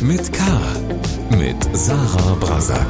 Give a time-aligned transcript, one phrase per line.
[0.00, 0.44] mit K.
[1.36, 2.86] Mit Sarah Brasak.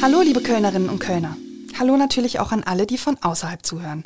[0.00, 1.36] Hallo, liebe Kölnerinnen und Kölner.
[1.78, 4.04] Hallo natürlich auch an alle, die von außerhalb zuhören.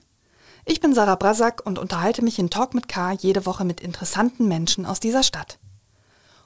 [0.64, 4.48] Ich bin Sarah Brasak und unterhalte mich in Talk mit K jede Woche mit interessanten
[4.48, 5.58] Menschen aus dieser Stadt.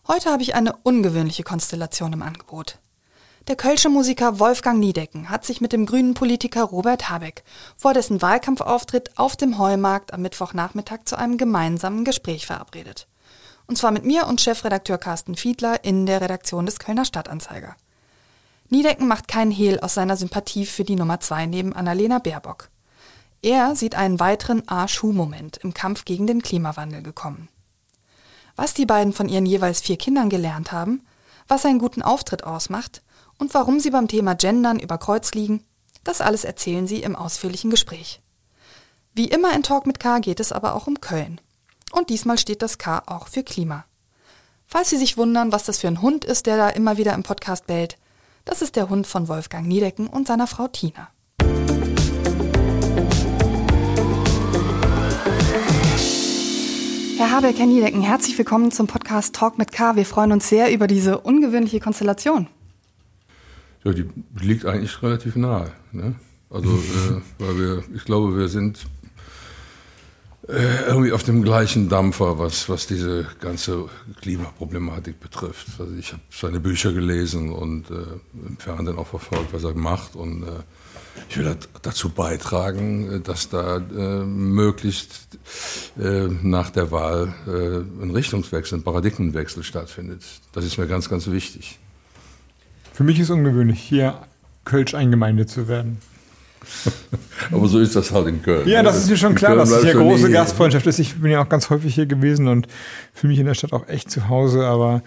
[0.09, 2.79] Heute habe ich eine ungewöhnliche Konstellation im Angebot.
[3.47, 7.45] Der kölsche Musiker Wolfgang Niedecken hat sich mit dem grünen Politiker Robert Habeck
[7.77, 13.07] vor dessen Wahlkampfauftritt auf dem Heumarkt am Mittwochnachmittag zu einem gemeinsamen Gespräch verabredet.
[13.71, 17.77] Und zwar mit mir und Chefredakteur Carsten Fiedler in der Redaktion des Kölner Stadtanzeiger.
[18.69, 22.69] Niedecken macht keinen Hehl aus seiner Sympathie für die Nummer zwei neben Annalena Baerbock.
[23.43, 27.49] Er sieht einen weiteren A-Schuh-Moment im Kampf gegen den Klimawandel gekommen.
[28.57, 31.07] Was die beiden von ihren jeweils vier Kindern gelernt haben,
[31.47, 33.03] was einen guten Auftritt ausmacht
[33.39, 35.63] und warum sie beim Thema Gendern über Kreuz liegen,
[36.03, 38.21] das alles erzählen sie im ausführlichen Gespräch.
[39.15, 41.41] Wie immer in Talk mit K geht es aber auch um Köln.
[41.93, 43.85] Und diesmal steht das K auch für Klima.
[44.67, 47.25] Falls Sie sich wundern, was das für ein Hund ist, der da immer wieder im
[47.25, 47.97] Podcast bellt,
[48.45, 51.09] das ist der Hund von Wolfgang Niedecken und seiner Frau Tina.
[57.17, 59.97] Herr Habeck, Herr Niedecken, herzlich willkommen zum Podcast Talk mit K.
[59.97, 62.47] Wir freuen uns sehr über diese ungewöhnliche Konstellation.
[63.85, 64.09] Ja, die
[64.41, 65.73] liegt eigentlich relativ nahe.
[65.91, 66.15] Ne?
[66.49, 68.87] Also, äh, weil wir, ich glaube, wir sind
[70.53, 73.89] äh, irgendwie auf dem gleichen Dampfer, was, was diese ganze
[74.21, 75.69] Klimaproblematik betrifft.
[75.79, 77.95] Also ich habe seine Bücher gelesen und äh,
[78.47, 80.17] im Fernsehen auch verfolgt, was er macht.
[80.17, 80.47] Und äh,
[81.29, 85.29] ich will dazu beitragen, äh, dass da äh, möglichst
[85.97, 90.23] nach der Wahl ein Richtungswechsel, ein Paradigmenwechsel stattfindet.
[90.53, 91.79] Das ist mir ganz, ganz wichtig.
[92.93, 94.21] Für mich ist ungewöhnlich, hier
[94.65, 95.99] Kölsch eingemeindet zu werden.
[97.53, 98.69] Aber so ist das halt in Köln.
[98.69, 100.33] Ja, das ist mir schon klar, dass es hier große nie.
[100.33, 100.99] Gastfreundschaft ist.
[100.99, 102.67] Ich bin ja auch ganz häufig hier gewesen und
[103.15, 105.03] fühle mich in der Stadt auch echt zu Hause, aber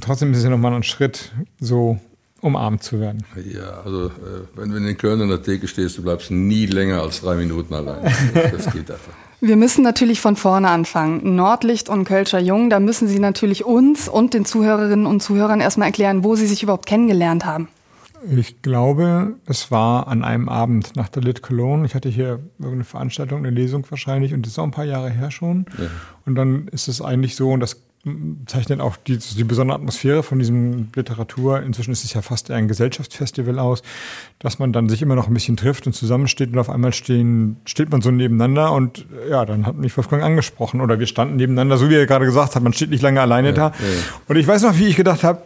[0.00, 1.98] trotzdem ist es ja nochmal ein Schritt, so
[2.40, 3.24] umarmt zu werden.
[3.52, 4.10] Ja, also äh,
[4.54, 7.36] wenn, wenn du in Köln in der Theke stehst, du bleibst nie länger als drei
[7.36, 8.00] Minuten allein.
[8.32, 9.12] Das geht einfach.
[9.42, 11.34] Wir müssen natürlich von vorne anfangen.
[11.34, 15.88] Nordlicht und Kölscher Jung, da müssen Sie natürlich uns und den Zuhörerinnen und Zuhörern erstmal
[15.88, 17.68] erklären, wo Sie sich überhaupt kennengelernt haben.
[18.28, 21.86] Ich glaube, es war an einem Abend nach der Lit Cologne.
[21.86, 25.10] Ich hatte hier irgendeine Veranstaltung, eine Lesung wahrscheinlich, und das ist auch ein paar Jahre
[25.10, 25.66] her schon.
[25.78, 25.86] Ja.
[26.26, 27.82] Und dann ist es eigentlich so, und das
[28.46, 31.62] zeichnet auch die, die besondere Atmosphäre von diesem Literatur.
[31.62, 33.82] Inzwischen ist es ja fast eher ein Gesellschaftsfestival aus,
[34.38, 37.56] dass man dann sich immer noch ein bisschen trifft und zusammensteht und auf einmal stehen,
[37.66, 41.76] steht man so nebeneinander und ja, dann hat mich Wolfgang angesprochen oder wir standen nebeneinander,
[41.76, 43.66] so wie er gerade gesagt hat, man steht nicht lange alleine ja, da.
[43.66, 43.74] Ja.
[44.28, 45.42] Und ich weiß noch, wie ich gedacht habe,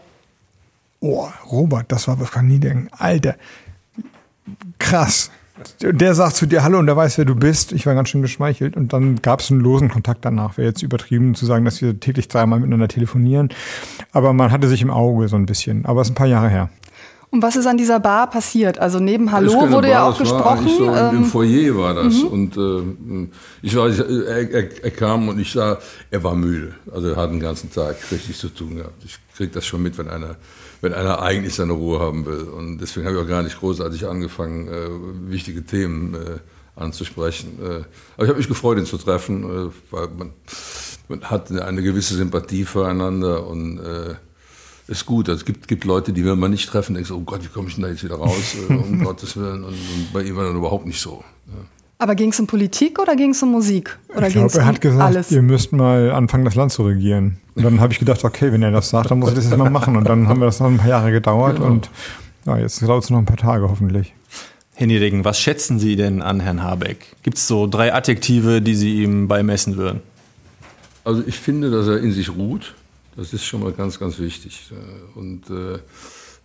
[1.04, 3.37] oh, Robert, das war Wolfgang Niedenken, Alter,
[4.78, 5.31] krass
[5.81, 7.72] der sagt zu dir Hallo und der weiß, wer du bist.
[7.72, 8.76] Ich war ganz schön geschmeichelt.
[8.76, 10.56] Und dann gab es einen losen Kontakt danach.
[10.56, 13.50] Wäre jetzt übertrieben zu sagen, dass wir täglich dreimal miteinander telefonieren.
[14.12, 15.87] Aber man hatte sich im Auge so ein bisschen.
[15.87, 16.70] Aber es ist ein paar Jahre her.
[17.34, 18.78] Und was ist an dieser Bar passiert?
[18.78, 20.69] Also neben Hallo wurde Bar, ja auch gesprochen.
[20.69, 22.15] So ähm, Im Foyer war das.
[22.15, 22.28] Mhm.
[22.28, 23.28] Und äh,
[23.61, 25.78] ich war, er, er, er, kam und ich sah,
[26.12, 26.75] er war müde.
[26.93, 29.03] Also er hat den ganzen Tag richtig zu tun gehabt.
[29.05, 30.37] Ich kriege das schon mit, wenn einer
[30.81, 32.43] wenn einer eigentlich seine Ruhe haben will.
[32.43, 36.39] Und deswegen habe ich auch gar nicht großartig angefangen, äh, wichtige Themen äh,
[36.81, 37.59] anzusprechen.
[37.61, 37.66] Äh,
[38.15, 40.33] aber ich habe mich gefreut, ihn zu treffen, äh, weil man,
[41.09, 44.15] man, hat eine gewisse Sympathie füreinander und äh,
[44.89, 45.28] ist gut.
[45.28, 47.69] Also es gibt, gibt Leute, die will man nicht treffen, denkst, oh Gott, wie komme
[47.69, 49.65] ich denn da jetzt wieder raus, äh, um Gottes Willen.
[49.65, 51.25] Und, und, bei ihm war dann überhaupt nicht so.
[51.47, 51.55] Ja.
[51.99, 53.97] Aber ging es um Politik oder ging es um Musik?
[54.15, 55.31] Oder ich glaube, er hat gesagt, alles?
[55.31, 57.39] ihr müsst mal anfangen, das Land zu regieren.
[57.55, 59.56] Und dann habe ich gedacht, okay, wenn er das sagt, dann muss ich das jetzt
[59.56, 59.97] mal machen.
[59.97, 61.69] Und dann haben wir das noch ein paar Jahre gedauert genau.
[61.69, 61.91] und
[62.47, 64.12] ja, jetzt dauert es noch ein paar Tage hoffentlich.
[64.75, 64.89] Herr
[65.25, 67.06] was schätzen Sie denn an Herrn Habeck?
[67.22, 70.03] Gibt es so drei Adjektive, die Sie ihm beimessen würden?
[71.05, 72.75] Also ich finde, dass er in sich ruht.
[73.17, 74.71] Das ist schon mal ganz, ganz wichtig.
[75.15, 75.79] Und äh,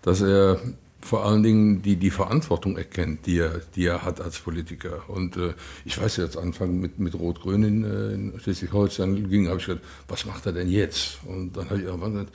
[0.02, 0.60] dass er
[1.02, 5.04] vor allen Dingen die, die Verantwortung erkennt, die er, die er hat als Politiker.
[5.08, 5.54] Und äh,
[5.86, 9.84] ich weiß jetzt, Anfang mit, mit Rot-Grün in, äh, in Schleswig-Holstein ging, habe ich gedacht,
[10.08, 11.20] was macht er denn jetzt?
[11.26, 12.34] Und dann habe ich irgendwann gesagt,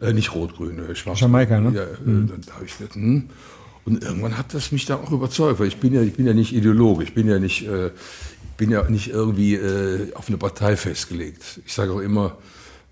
[0.00, 1.20] äh, nicht Rot-Grün, äh, schwarz.
[1.20, 1.76] Jamaika, ne?
[1.76, 2.28] Ja, äh, mhm.
[2.28, 3.28] dann habe ich gedacht, hm.
[3.84, 6.34] Und irgendwann hat das mich da auch überzeugt, weil ich bin ja, ich bin ja
[6.34, 7.90] nicht Ideologe, ich bin ja nicht, äh,
[8.56, 11.60] bin ja nicht irgendwie äh, auf eine Partei festgelegt.
[11.64, 12.36] Ich sage auch immer,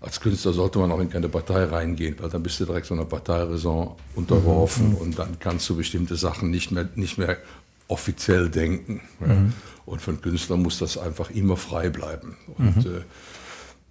[0.05, 2.93] als Künstler sollte man auch in keine Partei reingehen, weil dann bist du direkt so
[2.93, 4.97] einer Parteiräson unterworfen mhm.
[4.97, 7.37] und dann kannst du bestimmte Sachen nicht mehr, nicht mehr
[7.87, 9.01] offiziell denken.
[9.19, 9.53] Mhm.
[9.85, 12.37] Und für einen Künstler muss das einfach immer frei bleiben.
[12.57, 12.91] Und, mhm.
[12.91, 13.01] äh,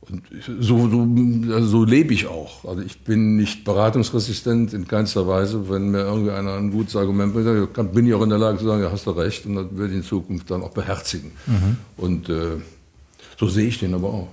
[0.08, 0.22] und
[0.60, 2.64] so, so, also so lebe ich auch.
[2.64, 5.68] Also ich bin nicht beratungsresistent in keinster Weise.
[5.68, 8.66] Wenn mir irgendwie einer ein gutes Argument bringt, bin ich auch in der Lage zu
[8.66, 9.46] sagen, ja, hast du recht.
[9.46, 11.32] Und das würde ich in Zukunft dann auch beherzigen.
[11.46, 11.76] Mhm.
[11.96, 12.56] Und äh,
[13.36, 14.28] so sehe ich den aber auch.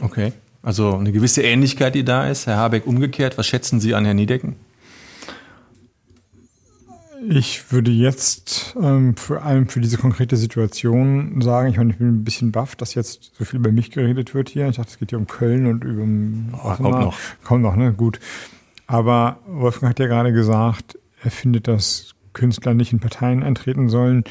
[0.00, 0.32] Okay.
[0.62, 2.46] Also eine gewisse Ähnlichkeit, die da ist.
[2.46, 3.38] Herr Habeck umgekehrt.
[3.38, 4.56] Was schätzen Sie an Herrn Niedecken?
[7.28, 12.08] Ich würde jetzt ähm, vor allem für diese konkrete Situation sagen, ich meine, ich bin
[12.08, 14.68] ein bisschen baff, dass jetzt so viel über mich geredet wird hier.
[14.68, 16.04] Ich dachte, es geht hier um Köln und über
[16.62, 17.16] oh, kommt noch.
[17.42, 17.92] Kommt noch, ne?
[17.92, 18.20] Gut.
[18.86, 24.22] Aber Wolfgang hat ja gerade gesagt, er findet, dass Künstler nicht in Parteien eintreten sollen.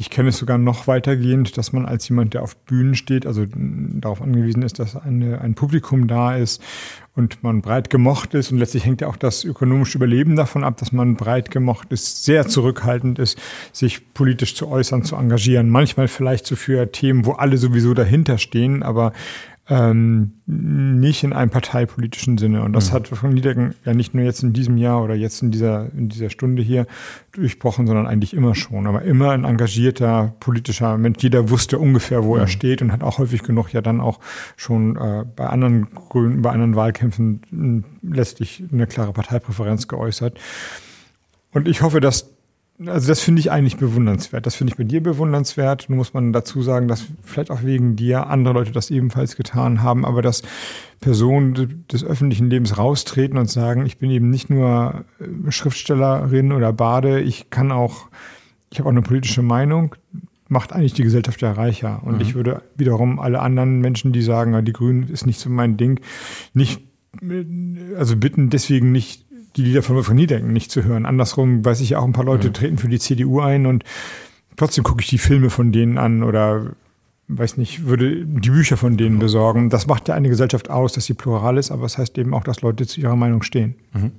[0.00, 3.46] Ich kenne es sogar noch weitergehend, dass man als jemand, der auf Bühnen steht, also
[3.52, 6.62] darauf angewiesen ist, dass eine, ein Publikum da ist
[7.16, 8.52] und man breit gemocht ist.
[8.52, 12.22] Und letztlich hängt ja auch das ökonomische Überleben davon ab, dass man breit gemocht ist,
[12.22, 13.40] sehr zurückhaltend ist,
[13.72, 15.68] sich politisch zu äußern, zu engagieren.
[15.68, 19.12] Manchmal vielleicht so für Themen, wo alle sowieso dahinter stehen, aber
[19.70, 22.62] ähm, nicht in einem parteipolitischen Sinne.
[22.62, 22.94] Und das mhm.
[22.94, 26.08] hat von Niedecken ja nicht nur jetzt in diesem Jahr oder jetzt in dieser, in
[26.08, 26.86] dieser Stunde hier
[27.32, 28.86] durchbrochen, sondern eigentlich immer schon.
[28.86, 31.22] Aber immer ein engagierter politischer Mensch.
[31.22, 32.40] Jeder wusste ungefähr, wo mhm.
[32.40, 34.20] er steht und hat auch häufig genug ja dann auch
[34.56, 40.38] schon äh, bei anderen Grünen, bei anderen Wahlkämpfen letztlich eine klare Parteipräferenz geäußert.
[41.52, 42.37] Und ich hoffe, dass
[42.86, 44.46] also das finde ich eigentlich bewundernswert.
[44.46, 45.86] Das finde ich bei dir bewundernswert.
[45.88, 49.82] Nun muss man dazu sagen, dass vielleicht auch wegen dir andere Leute das ebenfalls getan
[49.82, 50.42] haben, aber dass
[51.00, 56.72] Personen des öffentlichen Lebens raustreten und sagen, ich bin eben nicht nur äh, Schriftstellerin oder
[56.72, 58.08] Bade, ich kann auch,
[58.70, 59.96] ich habe auch eine politische Meinung,
[60.48, 62.02] macht eigentlich die Gesellschaft ja reicher.
[62.04, 62.20] Und mhm.
[62.20, 66.00] ich würde wiederum alle anderen Menschen, die sagen, die Grünen ist nicht so mein Ding,
[66.54, 66.80] nicht,
[67.96, 71.06] also bitten deswegen nicht die Lieder von Wolfgang Niedenken nicht zu hören.
[71.06, 72.52] Andersrum weiß ich ja auch, ein paar Leute mhm.
[72.54, 73.84] treten für die CDU ein und
[74.56, 76.74] trotzdem gucke ich die Filme von denen an oder
[77.28, 79.20] weiß nicht, würde die Bücher von denen mhm.
[79.20, 79.70] besorgen.
[79.70, 82.34] Das macht ja eine Gesellschaft aus, dass sie plural ist, aber es das heißt eben
[82.34, 83.76] auch, dass Leute zu ihrer Meinung stehen.
[83.92, 84.12] Mhm.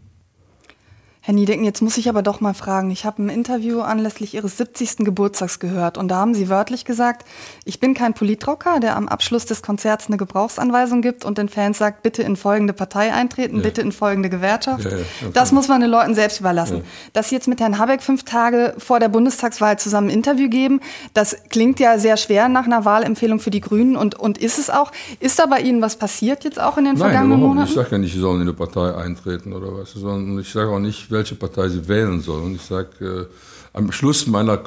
[1.21, 2.89] Herr Niedecken, jetzt muss ich aber doch mal fragen.
[2.91, 4.99] Ich habe ein Interview anlässlich Ihres 70.
[4.99, 7.27] Geburtstags gehört und da haben Sie wörtlich gesagt,
[7.65, 11.77] ich bin kein Politrocker, der am Abschluss des Konzerts eine Gebrauchsanweisung gibt und den Fans
[11.77, 13.63] sagt, bitte in folgende Partei eintreten, ja.
[13.63, 14.85] bitte in folgende Gewerkschaft.
[14.85, 15.31] Ja, ja, okay.
[15.33, 16.83] Das muss man den Leuten selbst überlassen.
[17.11, 20.79] Dass Sie jetzt mit Herrn Habeck fünf Tage vor der Bundestagswahl zusammen ein Interview geben,
[21.13, 24.69] das klingt ja sehr schwer nach einer Wahlempfehlung für die Grünen und, und ist es
[24.69, 24.93] auch.
[25.19, 27.67] Ist da bei Ihnen was passiert jetzt auch in den Nein, vergangenen Monaten?
[27.67, 30.69] Ich sage ja nicht, Sie sollen in eine Partei eintreten oder was, sondern ich sage
[30.69, 32.55] auch nicht, welche Partei sie wählen sollen.
[32.55, 33.25] Ich sage, äh,
[33.73, 34.59] am Schluss meiner,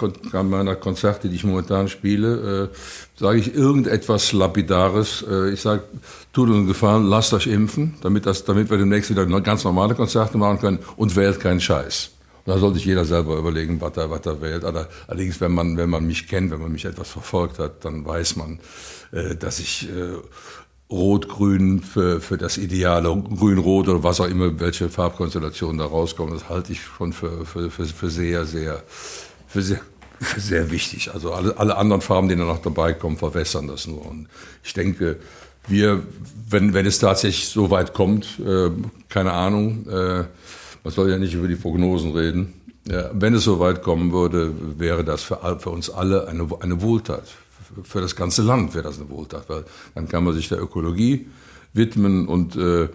[0.43, 2.77] meiner Konzerte, die ich momentan spiele, äh,
[3.19, 5.25] sage ich irgendetwas Lapidares.
[5.29, 5.83] Äh, ich sage,
[6.33, 10.39] tut uns Gefallen, lasst euch impfen, damit, das, damit wir demnächst wieder ganz normale Konzerte
[10.39, 12.11] machen können und wählt keinen Scheiß.
[12.45, 14.65] Und da sollte sich jeder selber überlegen, was er, was er wählt.
[14.65, 18.37] Allerdings, wenn man, wenn man mich kennt, wenn man mich etwas verfolgt hat, dann weiß
[18.37, 18.59] man,
[19.13, 20.17] äh, dass ich äh,
[20.93, 26.51] Rot-Grün für, für das Ideale, Grün-Rot oder was auch immer, welche Farbkonstellationen da rauskommen, das
[26.51, 28.83] halte ich schon für, für, für, für sehr, sehr,
[29.49, 29.81] für sehr,
[30.21, 31.11] für sehr wichtig.
[31.13, 34.05] Also alle, alle anderen Farben, die da noch dabei kommen, verwässern das nur.
[34.05, 34.29] Und
[34.63, 35.17] ich denke,
[35.67, 36.03] wir,
[36.51, 38.71] wenn, wenn es tatsächlich so weit kommt, äh,
[39.09, 40.25] keine Ahnung, äh,
[40.85, 42.53] man soll ja nicht über die Prognosen reden.
[42.87, 46.83] Ja, wenn es so weit kommen würde, wäre das für, für uns alle eine, eine
[46.83, 47.25] Wohltat
[47.85, 49.65] für das ganze Land wäre das eine Wohltat, weil
[49.95, 51.27] dann kann man sich der Ökologie
[51.73, 52.89] widmen und äh,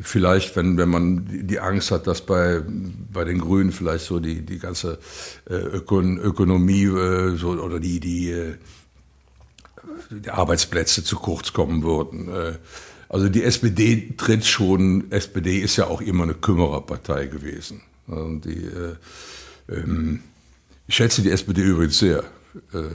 [0.00, 2.62] vielleicht, wenn, wenn man die Angst hat, dass bei,
[3.12, 4.98] bei den Grünen vielleicht so die, die ganze
[5.48, 8.54] äh, Ökon Ökonomie äh, so, oder die, die, äh,
[10.10, 12.28] die Arbeitsplätze zu kurz kommen würden.
[12.28, 12.54] Äh,
[13.08, 17.82] also die SPD tritt schon, SPD ist ja auch immer eine Kümmererpartei gewesen.
[18.06, 18.96] Und die, äh,
[19.68, 20.20] ähm,
[20.86, 22.24] ich schätze die SPD übrigens sehr.
[22.72, 22.90] Äh, äh,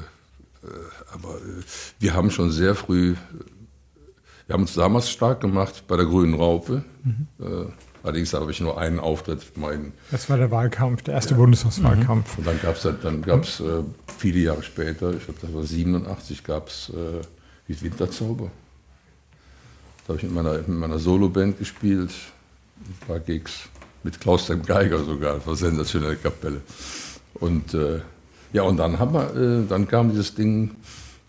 [1.13, 1.63] aber äh,
[1.99, 3.15] wir haben schon sehr früh,
[4.47, 6.83] wir haben uns damals stark gemacht bei der Grünen Raupe.
[7.03, 7.27] Mhm.
[7.39, 7.65] Äh,
[8.03, 9.55] allerdings habe ich nur einen Auftritt.
[9.55, 11.37] Mein, das war der Wahlkampf, der erste ja.
[11.37, 12.37] Bundestagswahlkampf.
[12.37, 13.83] Und dann gab es dann gab's, äh,
[14.17, 17.21] viele Jahre später, ich glaube, das war 87, gab es äh,
[17.81, 18.51] Winterzauber.
[20.05, 22.11] Da habe ich mit meiner, mit meiner Soloband gespielt,
[22.81, 23.69] ein paar Gigs,
[24.03, 26.61] mit Klaus dem Geiger sogar, das war eine sensationelle Kapelle.
[27.35, 28.01] Und äh,
[28.51, 30.75] ja, und dann, haben wir, äh, dann kam dieses Ding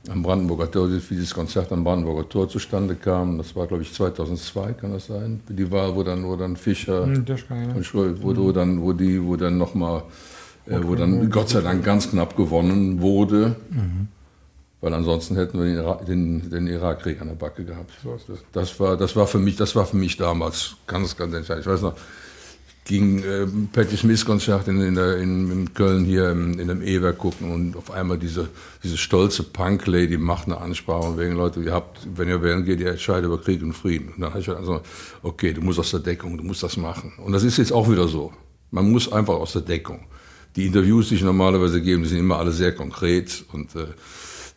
[0.09, 3.39] am Brandenburger Tor, wie dieses Konzert am Brandenburger Tor zustande kam.
[3.39, 5.41] Das war, glaube ich, 2002, kann das sein?
[5.49, 7.25] Die Wahl, wo dann, wo dann Fischer hm,
[7.77, 10.03] und wo, wo, dann, wo die, wo dann nochmal,
[10.67, 13.57] äh, wo dann Gott sei Dank ganz knapp gewonnen wurde.
[13.71, 14.09] Mhm.
[14.81, 17.93] Weil ansonsten hätten wir den, Irak, den, den Irakkrieg an der Backe gehabt.
[18.53, 21.65] Das war, das war für mich, das war für mich damals ganz, ganz entscheidend.
[21.65, 21.95] Ich weiß noch,
[22.85, 26.83] ging äh, Patti Smith Konzert in, in, der, in, in Köln hier in, in dem
[26.83, 28.49] E-Werk gucken und auf einmal diese,
[28.83, 32.91] diese stolze Punk-Lady macht eine Ansprache wegen Leute, ihr habt, wenn ihr wählen geht, ihr
[32.91, 34.09] entscheidet über Krieg und Frieden.
[34.09, 34.81] Und dann habe ich also,
[35.23, 37.13] okay, du musst aus der Deckung, du musst das machen.
[37.19, 38.33] Und das ist jetzt auch wieder so.
[38.71, 40.01] Man muss einfach aus der Deckung.
[40.57, 43.87] Die Interviews, die ich normalerweise gebe, die sind immer alle sehr konkret und äh,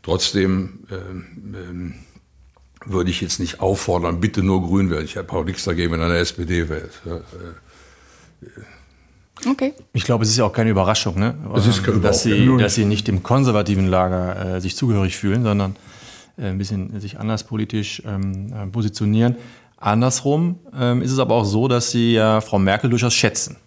[0.01, 1.93] trotzdem äh, äh,
[2.85, 5.05] würde ich jetzt nicht auffordern, bitte nur grün wählen.
[5.05, 6.91] Ich habe auch nichts dagegen, wenn einer SPD wählt.
[7.05, 7.21] Ja, äh,
[9.45, 9.73] Okay.
[9.93, 11.35] Ich glaube, es ist ja auch keine Überraschung, ne?
[11.55, 12.57] Es ist keine dass, Überraschung.
[12.57, 15.75] sie, dass sie nicht dem konservativen Lager äh, sich zugehörig fühlen, sondern
[16.37, 19.35] äh, ein bisschen sich anders politisch ähm, äh, positionieren.
[19.77, 23.57] Andersrum ähm, ist es aber auch so, dass sie ja Frau Merkel durchaus schätzen.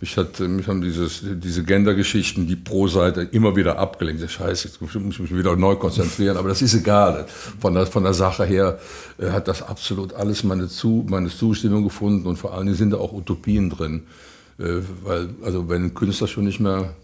[0.00, 4.28] Mich, hat, mich haben dieses, diese Gender-Geschichten, die pro Seite immer wieder abgelenkt.
[4.28, 7.26] Scheiße, jetzt muss ich mich wieder neu konzentrieren, aber das ist egal.
[7.60, 8.78] Von der, von der Sache her
[9.18, 12.90] äh, hat das absolut alles meine, Zu, meine Zustimmung gefunden und vor allen Dingen sind
[12.90, 14.02] da auch Utopien drin.
[14.58, 16.94] Äh, weil, also wenn ein Künstler schon nicht mehr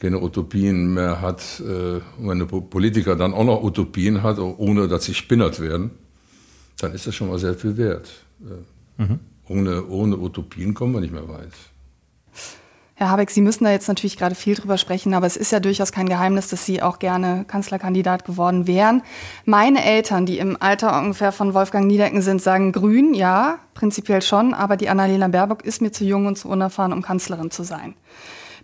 [0.00, 4.38] keine Utopien mehr hat äh, und wenn ein Po- Politiker dann auch noch Utopien hat,
[4.38, 5.90] ohne dass sie spinnert werden,
[6.78, 8.10] dann ist das schon mal sehr viel wert.
[8.40, 9.04] Äh,
[9.48, 11.52] ohne, ohne Utopien kommen wir nicht mehr weit.
[12.94, 15.60] Herr Habeck, Sie müssen da jetzt natürlich gerade viel drüber sprechen, aber es ist ja
[15.60, 19.02] durchaus kein Geheimnis, dass Sie auch gerne Kanzlerkandidat geworden wären.
[19.46, 24.52] Meine Eltern, die im Alter ungefähr von Wolfgang Niedecken sind, sagen grün, ja, prinzipiell schon,
[24.52, 27.94] aber die Annalena Baerbock ist mir zu jung und zu unerfahren, um Kanzlerin zu sein.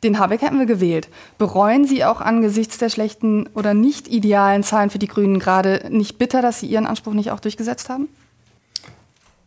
[0.03, 1.09] Den Habeck hätten wir gewählt.
[1.39, 6.19] Bereuen Sie auch angesichts der schlechten oder nicht idealen Zahlen für die Grünen gerade nicht
[6.19, 8.09] bitter, dass Sie Ihren Anspruch nicht auch durchgesetzt haben?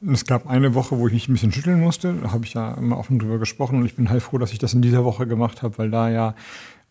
[0.08, 2.14] Es gab eine Woche, wo ich mich ein bisschen schütteln musste.
[2.14, 4.74] Da habe ich ja immer offen drüber gesprochen und ich bin heilfroh, dass ich das
[4.74, 6.36] in dieser Woche gemacht habe, weil da ja,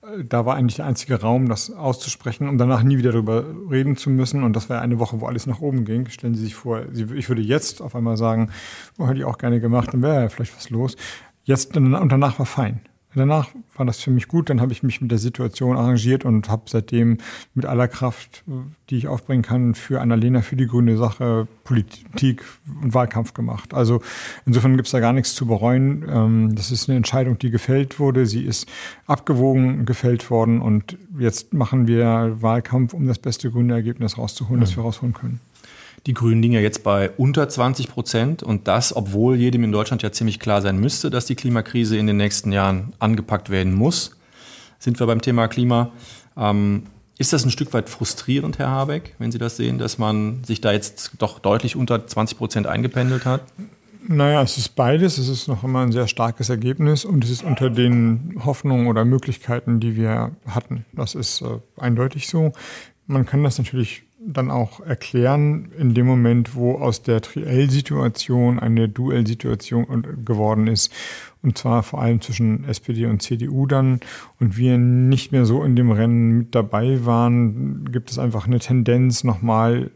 [0.03, 3.97] äh, da war eigentlich der einzige Raum, das auszusprechen, um danach nie wieder darüber reden
[3.97, 4.43] zu müssen.
[4.43, 6.07] Und das war eine Woche, wo alles nach oben ging.
[6.11, 8.51] Stellen Sie sich vor, ich würde jetzt auf einmal sagen,
[8.99, 10.97] oh, hätte ich auch gerne gemacht, dann wäre ja vielleicht was los.
[11.45, 12.81] Jetzt und danach war fein.
[13.15, 16.49] Danach war das für mich gut, dann habe ich mich mit der Situation arrangiert und
[16.49, 17.19] habe seitdem
[17.55, 18.45] mit aller Kraft,
[18.91, 22.45] die ich aufbringen kann, für Annalena, für die grüne Sache Politik
[22.83, 23.75] und Wahlkampf gemacht.
[23.75, 24.03] Also
[24.47, 26.05] insofern gibt es da gar nichts zu bereuen.
[26.09, 28.27] Ähm, Das ist eine Entscheidung, die gefällt wurde.
[28.27, 28.69] Sie ist
[29.07, 34.77] abgewogen gefällt worden und jetzt machen wir Wahlkampf, um das beste grüne Ergebnis rauszuholen, das
[34.77, 35.41] wir rausholen können.
[36.09, 40.03] Die Grünen liegen ja jetzt bei unter 20 Prozent und das, obwohl jedem in Deutschland
[40.03, 44.17] ja ziemlich klar sein müsste, dass die Klimakrise in den nächsten Jahren angepackt werden muss.
[44.79, 45.93] Sind wir beim Thema Klima.
[46.35, 46.85] Ähm,
[47.19, 50.63] ist das ein Stück weit frustrierend, Herr Habeck, wenn Sie das sehen, dass man sich
[50.63, 53.43] da jetzt doch deutlich unter 20 Prozent eingependelt hat?
[54.07, 55.19] Naja, es ist beides.
[55.19, 59.05] Es ist noch immer ein sehr starkes Ergebnis und es ist unter den Hoffnungen oder
[59.05, 60.87] Möglichkeiten, die wir hatten.
[60.95, 62.55] Das ist äh, eindeutig so.
[63.07, 68.89] Man kann das natürlich dann auch erklären in dem Moment, wo aus der Triell-Situation eine
[68.89, 70.93] Duell-Situation und- geworden ist.
[71.43, 74.01] Und zwar vor allem zwischen SPD und CDU dann.
[74.41, 78.59] Und wir nicht mehr so in dem Rennen mit dabei waren, gibt es einfach eine
[78.59, 79.91] Tendenz, nochmal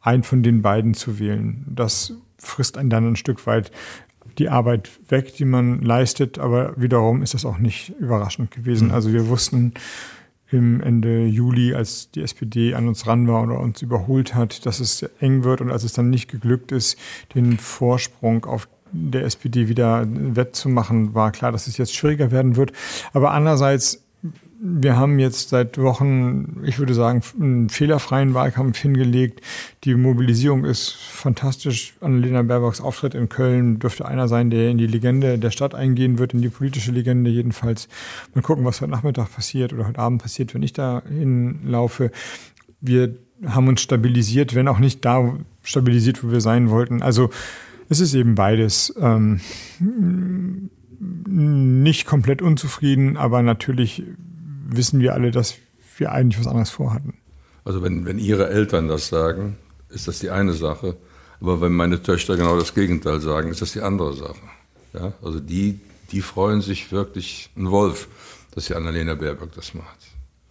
[0.00, 1.64] einen von den beiden zu wählen.
[1.68, 3.70] Das frisst einen dann ein Stück weit
[4.38, 8.90] die Arbeit weg, die man leistet, aber wiederum ist das auch nicht überraschend gewesen.
[8.90, 9.72] Also wir wussten
[10.50, 14.80] im Ende Juli, als die SPD an uns ran war oder uns überholt hat, dass
[14.80, 16.98] es eng wird und als es dann nicht geglückt ist,
[17.34, 22.72] den Vorsprung auf der SPD wieder wettzumachen, war klar, dass es jetzt schwieriger werden wird.
[23.12, 24.05] Aber andererseits
[24.58, 29.40] wir haben jetzt seit Wochen, ich würde sagen, einen fehlerfreien Wahlkampf hingelegt.
[29.84, 31.94] Die Mobilisierung ist fantastisch.
[32.00, 36.18] Annalena Baerbocks Auftritt in Köln dürfte einer sein, der in die Legende der Stadt eingehen
[36.18, 37.88] wird, in die politische Legende jedenfalls.
[38.34, 42.10] Mal gucken, was heute Nachmittag passiert oder heute Abend passiert, wenn ich da hinlaufe.
[42.80, 47.02] Wir haben uns stabilisiert, wenn auch nicht da stabilisiert, wo wir sein wollten.
[47.02, 47.30] Also
[47.88, 48.94] es ist eben beides.
[48.98, 49.40] Ähm,
[50.98, 54.02] nicht komplett unzufrieden, aber natürlich
[54.68, 55.54] wissen wir alle, dass
[55.98, 57.14] wir eigentlich was anderes vorhatten.
[57.64, 59.56] Also wenn, wenn Ihre Eltern das sagen,
[59.88, 60.96] ist das die eine Sache.
[61.40, 64.40] Aber wenn meine Töchter genau das Gegenteil sagen, ist das die andere Sache.
[64.94, 65.80] Ja, also die,
[66.10, 68.08] die freuen sich wirklich ein Wolf,
[68.52, 69.98] dass die Annalena Baerbock das macht.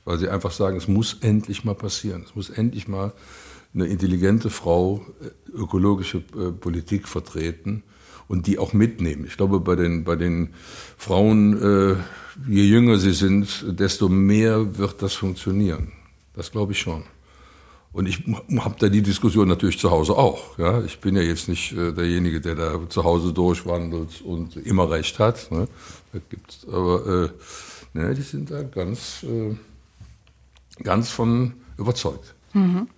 [0.03, 2.23] Weil sie einfach sagen, es muss endlich mal passieren.
[2.25, 3.13] Es muss endlich mal
[3.73, 7.83] eine intelligente Frau äh, ökologische äh, Politik vertreten
[8.27, 9.25] und die auch mitnehmen.
[9.27, 10.49] Ich glaube, bei den, bei den
[10.97, 11.95] Frauen, äh,
[12.49, 15.91] je jünger sie sind, desto mehr wird das funktionieren.
[16.33, 17.03] Das glaube ich schon.
[17.95, 18.23] Und ich
[18.57, 20.57] habe da die Diskussion natürlich zu Hause auch.
[20.57, 20.83] Ja?
[20.83, 25.17] Ich bin ja jetzt nicht äh, derjenige, der da zu Hause durchwandelt und immer recht
[25.17, 25.49] hat.
[25.49, 25.69] Ne?
[26.11, 27.31] Das gibt's, aber
[27.93, 29.55] äh, ne, die sind da ganz, äh,
[30.83, 32.35] ganz von überzeugt.
[32.51, 32.89] Mhm.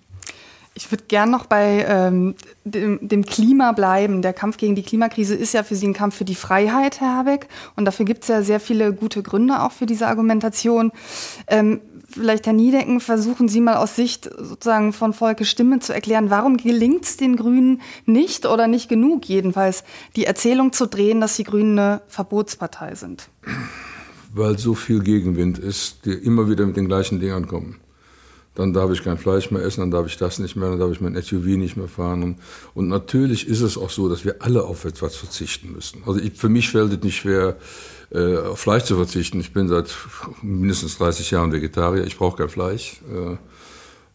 [0.78, 4.22] Ich würde gern noch bei ähm, dem, dem, Klima bleiben.
[4.22, 7.16] Der Kampf gegen die Klimakrise ist ja für Sie ein Kampf für die Freiheit, Herr
[7.18, 7.48] Habeck.
[7.76, 10.92] Und dafür gibt es ja sehr viele gute Gründe auch für diese Argumentation.
[11.48, 16.30] Ähm, vielleicht, Herr Niedecken, versuchen Sie mal aus Sicht sozusagen von Volke Stimme zu erklären,
[16.30, 19.84] warum gelingt es den Grünen nicht oder nicht genug jedenfalls,
[20.16, 23.30] die Erzählung zu drehen, dass die Grünen eine Verbotspartei sind?
[24.32, 27.80] Weil so viel Gegenwind ist, die immer wieder mit den gleichen Dingern kommen
[28.58, 30.92] dann darf ich kein Fleisch mehr essen, dann darf ich das nicht mehr, dann darf
[30.92, 32.24] ich mein SUV nicht mehr fahren.
[32.24, 32.40] Und,
[32.74, 36.02] und natürlich ist es auch so, dass wir alle auf etwas verzichten müssen.
[36.08, 37.58] Also ich, für mich fällt es nicht schwer,
[38.10, 39.40] äh, auf Fleisch zu verzichten.
[39.40, 39.94] Ich bin seit
[40.42, 43.00] mindestens 30 Jahren Vegetarier, ich brauche kein Fleisch.
[43.14, 43.38] Äh,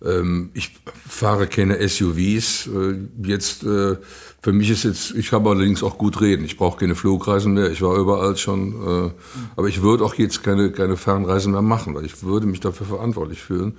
[0.04, 0.72] ähm, ich
[1.08, 2.66] fahre keine SUVs.
[2.66, 3.96] Äh, jetzt äh,
[4.42, 6.44] für mich ist jetzt, ich habe allerdings auch gut reden.
[6.44, 7.70] Ich brauche keine Flugreisen mehr.
[7.70, 9.10] Ich war überall schon, äh,
[9.54, 12.88] aber ich würde auch jetzt keine keine Fernreisen mehr machen, weil ich würde mich dafür
[12.88, 13.76] verantwortlich fühlen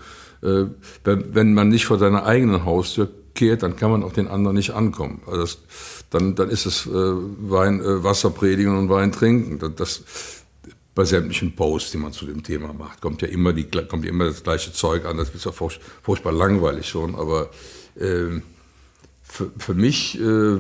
[1.04, 4.72] wenn man nicht vor seiner eigenen Haustür kehrt, dann kann man auch den anderen nicht
[4.72, 5.22] ankommen.
[5.26, 5.58] Also das,
[6.10, 9.60] dann, dann ist es äh, Wein, äh, Wasser predigen und Wein trinken.
[9.60, 10.04] Das, das,
[10.96, 14.26] bei sämtlichen Posts, die man zu dem Thema macht, kommt ja immer, die, kommt immer
[14.26, 15.18] das gleiche Zeug an.
[15.18, 17.16] Das ist ja furch, furchtbar langweilig schon.
[17.16, 17.50] Aber
[17.96, 18.42] äh,
[19.24, 20.60] für, für mich äh,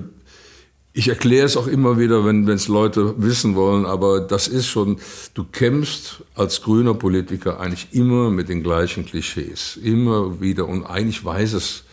[0.95, 4.99] ich erkläre es auch immer wieder, wenn es Leute wissen wollen, aber das ist schon,
[5.33, 9.77] du kämpfst als grüner Politiker eigentlich immer mit den gleichen Klischees.
[9.77, 10.67] Immer wieder.
[10.67, 11.83] Und eigentlich weiß es,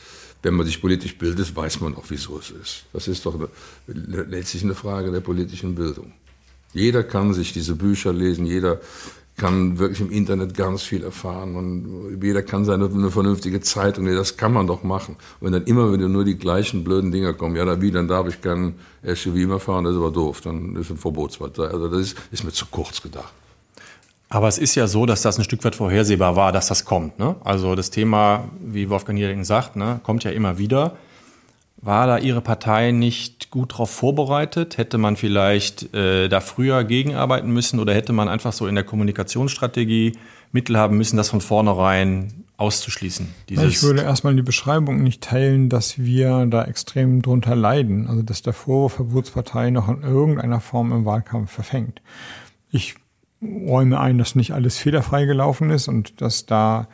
[0.43, 2.85] wenn man sich politisch bildet, weiß man auch, wieso es ist.
[2.93, 3.39] Das ist doch
[3.87, 6.13] letztlich eine Frage der politischen Bildung.
[6.75, 8.81] Jeder kann sich diese Bücher lesen, jeder
[9.41, 14.37] kann wirklich im Internet ganz viel erfahren und jeder kann seine eine vernünftige Zeitung, das
[14.37, 15.17] kann man doch machen.
[15.41, 18.29] Und dann immer wieder nur die gleichen blöden Dinger kommen, ja, da wie, dann darf
[18.29, 21.69] ich keinen SUV mehr fahren, das ist aber doof, dann ist ein Verbotspartei.
[21.69, 23.33] Also das ist, ist mir zu kurz gedacht.
[24.29, 27.19] Aber es ist ja so, dass das ein Stück weit vorhersehbar war, dass das kommt.
[27.19, 27.35] Ne?
[27.43, 30.97] Also das Thema, wie Wolfgang Niedering sagt, ne, kommt ja immer wieder.
[31.79, 34.79] War da Ihre Partei nicht gut darauf vorbereitet?
[34.79, 38.85] Hätte man vielleicht äh, da früher gegenarbeiten müssen oder hätte man einfach so in der
[38.85, 40.13] Kommunikationsstrategie
[40.53, 43.29] Mittel haben müssen, das von vornherein auszuschließen?
[43.49, 48.07] ich würde erstmal die Beschreibung nicht teilen, dass wir da extrem drunter leiden.
[48.07, 52.03] Also dass der Vorwurf Verbotspartei noch in irgendeiner Form im Wahlkampf verfängt.
[52.71, 52.95] Ich
[53.43, 56.89] räume ein, dass nicht alles fehlerfrei gelaufen ist und dass da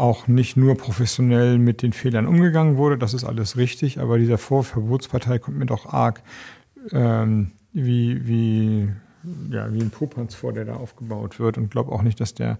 [0.00, 4.38] auch nicht nur professionell mit den Fehlern umgegangen wurde, das ist alles richtig, aber dieser
[4.38, 6.22] Vorwurf Verbotspartei kommt mir doch arg
[6.92, 8.88] ähm, wie, wie,
[9.50, 12.58] ja, wie ein Popanz vor, der da aufgebaut wird und glaube auch nicht, dass der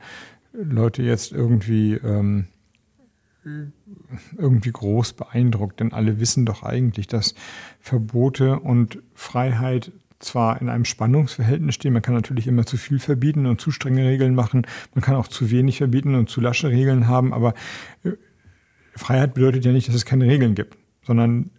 [0.53, 2.47] Leute jetzt irgendwie ähm,
[4.37, 7.35] irgendwie groß beeindruckt, denn alle wissen doch eigentlich, dass
[7.81, 11.93] Verbote und Freiheit zwar in einem Spannungsverhältnis stehen.
[11.93, 14.67] Man kann natürlich immer zu viel verbieten und zu strenge Regeln machen.
[14.95, 17.33] Man kann auch zu wenig verbieten und zu lasche Regeln haben.
[17.33, 17.55] Aber
[18.05, 18.13] äh,
[18.95, 21.51] Freiheit bedeutet ja nicht, dass es keine Regeln gibt, sondern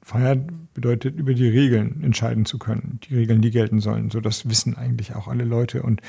[0.00, 3.00] Freiheit bedeutet, über die Regeln entscheiden zu können.
[3.08, 4.10] Die Regeln, die gelten sollen.
[4.10, 6.00] So, das wissen eigentlich auch alle Leute und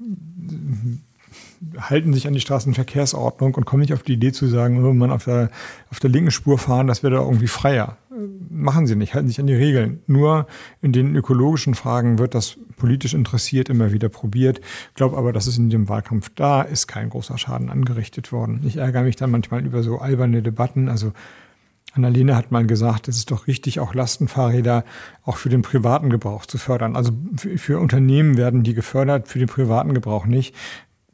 [0.00, 4.92] äh, halten sich an die Straßenverkehrsordnung und kommen nicht auf die Idee zu sagen, oh,
[4.92, 5.50] man auf der,
[5.90, 7.96] auf der linken Spur fahren, das wäre da irgendwie freier
[8.50, 10.00] machen sie nicht, halten sich an die Regeln.
[10.06, 10.46] Nur
[10.82, 14.60] in den ökologischen Fragen wird das politisch interessiert immer wieder probiert.
[14.88, 18.60] Ich glaube aber, dass es in dem Wahlkampf da ist kein großer Schaden angerichtet worden.
[18.64, 20.88] Ich ärgere mich dann manchmal über so alberne Debatten.
[20.88, 21.12] Also
[21.94, 24.84] Annalena hat mal gesagt, es ist doch richtig, auch Lastenfahrräder
[25.24, 26.96] auch für den privaten Gebrauch zu fördern.
[26.96, 27.12] Also
[27.56, 30.54] für Unternehmen werden die gefördert, für den privaten Gebrauch nicht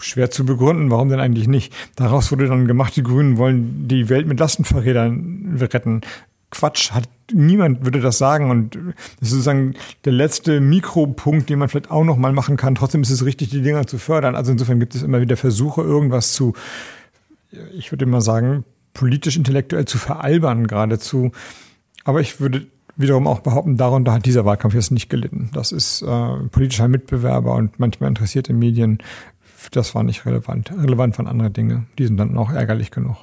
[0.00, 1.72] schwer zu begründen, warum denn eigentlich nicht.
[1.96, 6.00] Daraus wurde dann gemacht, die Grünen wollen die Welt mit Lastenfahrrädern retten.
[6.52, 11.68] Quatsch, hat niemand würde das sagen und das ist sozusagen der letzte Mikropunkt, den man
[11.68, 12.74] vielleicht auch noch mal machen kann.
[12.74, 14.36] Trotzdem ist es richtig, die Dinger zu fördern.
[14.36, 16.52] Also insofern gibt es immer wieder Versuche, irgendwas zu,
[17.72, 21.32] ich würde immer sagen, politisch intellektuell zu veralbern geradezu.
[22.04, 25.50] Aber ich würde wiederum auch behaupten, darunter hat dieser Wahlkampf jetzt nicht gelitten.
[25.54, 28.98] Das ist äh, politischer Mitbewerber und manchmal interessierte Medien.
[29.70, 30.70] Das war nicht relevant.
[30.70, 31.86] Relevant waren andere Dinge.
[31.98, 33.16] Die sind dann auch ärgerlich genug.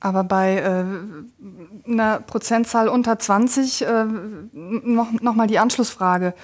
[0.00, 4.04] Aber bei äh, einer Prozentzahl unter 20 äh,
[4.52, 6.34] noch, noch mal die Anschlussfrage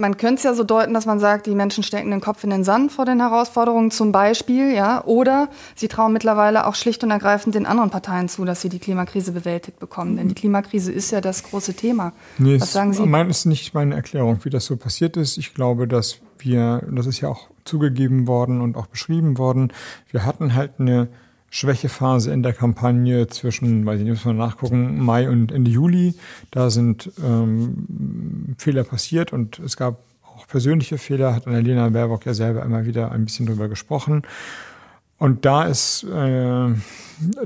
[0.00, 2.50] man könnte es ja so deuten, dass man sagt, die Menschen stecken den Kopf in
[2.50, 7.10] den Sand vor den Herausforderungen zum Beispiel, ja, oder sie trauen mittlerweile auch schlicht und
[7.10, 10.16] ergreifend den anderen Parteien zu, dass sie die Klimakrise bewältigt bekommen.
[10.16, 12.12] Denn die Klimakrise ist ja das große Thema.
[12.38, 13.06] Nee, Was sagen Sie?
[13.06, 15.36] Mein ist nicht meine Erklärung, wie das so passiert ist.
[15.36, 19.72] Ich glaube, dass wir, das ist ja auch zugegeben worden und auch beschrieben worden,
[20.10, 21.08] wir hatten halt eine
[21.50, 26.14] Schwächephase in der Kampagne zwischen, weiß ich nicht, muss man nachgucken, Mai und Ende Juli.
[26.52, 32.34] Da sind ähm, Fehler passiert und es gab auch persönliche Fehler, hat Annalena Baerbock ja
[32.34, 34.22] selber immer wieder ein bisschen drüber gesprochen.
[35.18, 36.74] Und da ist, äh,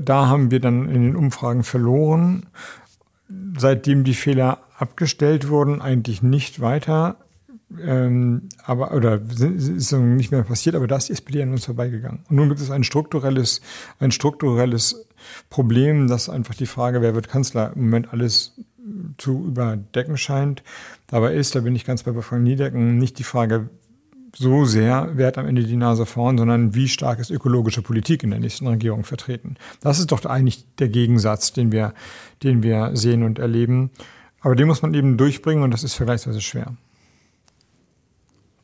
[0.01, 2.45] da haben wir dann in den Umfragen verloren.
[3.57, 7.17] Seitdem die Fehler abgestellt wurden, eigentlich nicht weiter
[7.83, 12.19] ähm, aber oder ist nicht mehr passiert, aber da ist die SPD an uns vorbeigegangen.
[12.29, 13.61] Und nun gibt es ein strukturelles,
[13.99, 15.07] ein strukturelles
[15.49, 18.53] Problem, dass einfach die Frage, wer wird Kanzler, im Moment alles
[19.17, 20.63] zu überdecken scheint.
[21.07, 23.69] Dabei ist, da bin ich ganz bei Wolfgang Niedecken, nicht die Frage
[24.37, 28.21] so sehr, wer hat am Ende die Nase vorn, sondern wie stark ist ökologische Politik
[28.21, 29.55] in der nächsten Regierung vertreten.
[29.79, 31.93] Das ist doch eigentlich der Gegensatz, den wir,
[32.43, 33.91] den wir sehen und erleben.
[34.41, 36.75] Aber den muss man eben durchbringen und das ist vergleichsweise schwer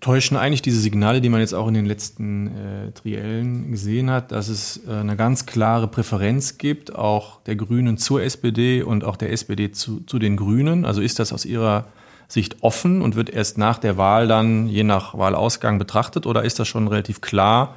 [0.01, 4.31] täuschen eigentlich diese Signale, die man jetzt auch in den letzten äh, Triellen gesehen hat,
[4.31, 9.15] dass es äh, eine ganz klare Präferenz gibt, auch der Grünen zur SPD und auch
[9.15, 10.85] der SPD zu, zu den Grünen.
[10.85, 11.85] Also ist das aus Ihrer
[12.27, 16.59] Sicht offen und wird erst nach der Wahl dann je nach Wahlausgang betrachtet oder ist
[16.59, 17.75] das schon relativ klar,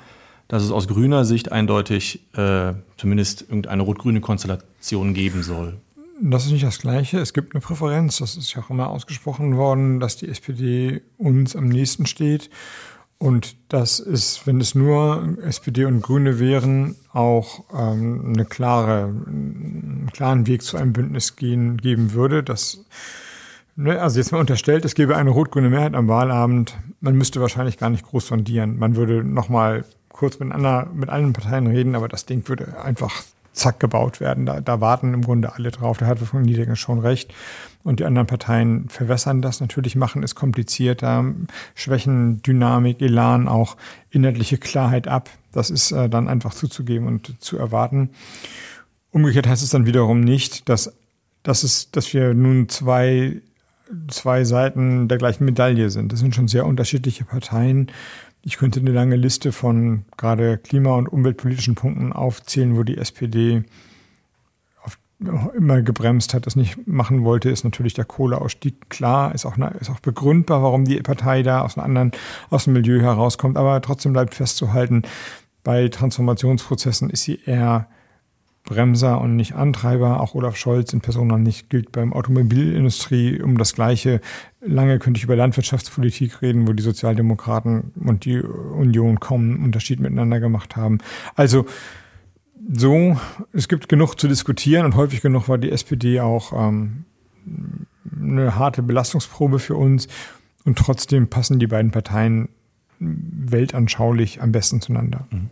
[0.48, 5.74] dass es aus grüner Sicht eindeutig äh, zumindest irgendeine rot-grüne Konstellation geben soll?
[6.20, 7.18] Das ist nicht das Gleiche.
[7.18, 8.18] Es gibt eine Präferenz.
[8.18, 12.50] Das ist ja auch immer ausgesprochen worden, dass die SPD uns am nächsten steht.
[13.18, 20.10] Und das ist, wenn es nur SPD und Grüne wären, auch ähm, eine klare, einen
[20.12, 22.42] klaren Weg zu einem Bündnis gehen, geben würde.
[22.42, 22.84] Das,
[23.76, 26.76] ne, also jetzt mal unterstellt, es gäbe eine rot-grüne Mehrheit am Wahlabend.
[27.00, 28.78] Man müsste wahrscheinlich gar nicht groß sondieren.
[28.78, 33.22] Man würde nochmal kurz miteinander, mit allen Parteien reden, aber das Ding würde einfach
[33.54, 34.46] zack gebaut werden.
[34.46, 35.98] Da, da warten im Grunde alle drauf.
[35.98, 37.32] Da hat von Niedrigen schon recht.
[37.82, 41.24] Und die anderen Parteien verwässern das natürlich, machen es komplizierter,
[41.74, 43.76] schwächen Dynamik, Elan, auch
[44.10, 45.28] inhaltliche Klarheit ab.
[45.52, 48.10] Das ist äh, dann einfach zuzugeben und zu erwarten.
[49.10, 50.94] Umgekehrt heißt es dann wiederum nicht, dass,
[51.42, 53.42] dass, es, dass wir nun zwei,
[54.08, 56.10] zwei Seiten der gleichen Medaille sind.
[56.10, 57.92] Das sind schon sehr unterschiedliche Parteien
[58.44, 63.64] ich könnte eine lange Liste von gerade klima- und umweltpolitischen Punkten aufzählen, wo die SPD
[65.56, 68.90] immer gebremst hat, das nicht machen wollte, ist natürlich der Kohleausstieg.
[68.90, 72.12] Klar, ist auch, ist auch begründbar, warum die Partei da aus einem anderen,
[72.50, 73.56] aus dem Milieu herauskommt.
[73.56, 75.02] Aber trotzdem bleibt festzuhalten,
[75.62, 77.88] bei Transformationsprozessen ist sie eher
[78.64, 80.20] Bremser und nicht Antreiber.
[80.20, 84.20] Auch Olaf Scholz in Persona nicht gilt beim Automobilindustrie um das Gleiche.
[84.60, 90.00] Lange könnte ich über Landwirtschaftspolitik reden, wo die Sozialdemokraten und die Union kaum einen Unterschied
[90.00, 90.98] miteinander gemacht haben.
[91.36, 91.66] Also
[92.72, 93.18] so,
[93.52, 97.04] es gibt genug zu diskutieren und häufig genug war die SPD auch ähm,
[98.18, 100.08] eine harte Belastungsprobe für uns.
[100.64, 102.48] Und trotzdem passen die beiden Parteien
[102.98, 105.26] weltanschaulich am besten zueinander.
[105.30, 105.50] Mhm.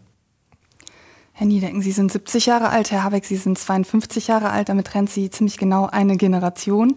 [1.34, 4.88] Herr Niedecken, Sie sind 70 Jahre alt, Herr Habeck, Sie sind 52 Jahre alt, damit
[4.88, 6.96] trennt Sie ziemlich genau eine Generation.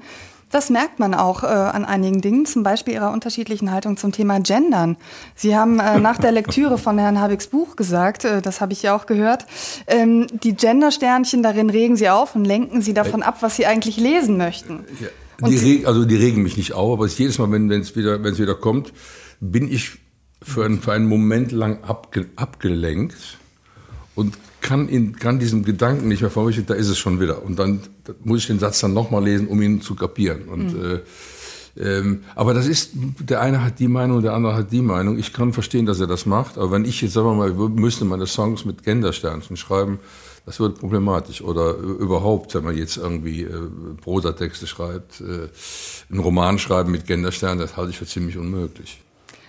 [0.52, 4.39] Das merkt man auch äh, an einigen Dingen, zum Beispiel Ihrer unterschiedlichen Haltung zum Thema
[4.39, 4.98] Gendern.
[5.36, 8.84] Sie haben äh, nach der Lektüre von Herrn Habecks Buch gesagt, äh, das habe ich
[8.84, 9.45] ja auch gehört,
[9.88, 13.98] ähm, die Gendersternchen darin regen Sie auf und lenken Sie davon ab, was Sie eigentlich
[13.98, 14.86] lesen möchten.
[15.02, 18.24] Ja, die reg, also die regen mich nicht auf, aber jedes Mal, wenn es wieder,
[18.24, 18.93] wieder kommt,
[19.39, 19.98] bin ich
[20.41, 23.39] für einen, für einen Moment lang abge, abgelenkt
[24.15, 27.43] und kann, in, kann diesem Gedanken nicht mehr verwirklichen, da ist es schon wieder.
[27.43, 27.82] Und dann
[28.23, 30.43] muss ich den Satz dann nochmal lesen, um ihn zu kapieren.
[30.47, 30.86] Und, mhm.
[30.86, 30.99] äh,
[31.78, 35.19] ähm, aber das ist, der eine hat die Meinung, der andere hat die Meinung.
[35.19, 38.06] Ich kann verstehen, dass er das macht, aber wenn ich jetzt, sagen wir mal, müsste
[38.06, 39.99] meine Songs mit Gendersternchen schreiben,
[40.45, 41.41] das wird problematisch.
[41.41, 43.69] Oder überhaupt, wenn man jetzt irgendwie äh,
[44.01, 45.49] Prosa-Texte schreibt, äh,
[46.10, 49.01] einen Roman schreiben mit Gendersternen, das halte ich für ziemlich unmöglich.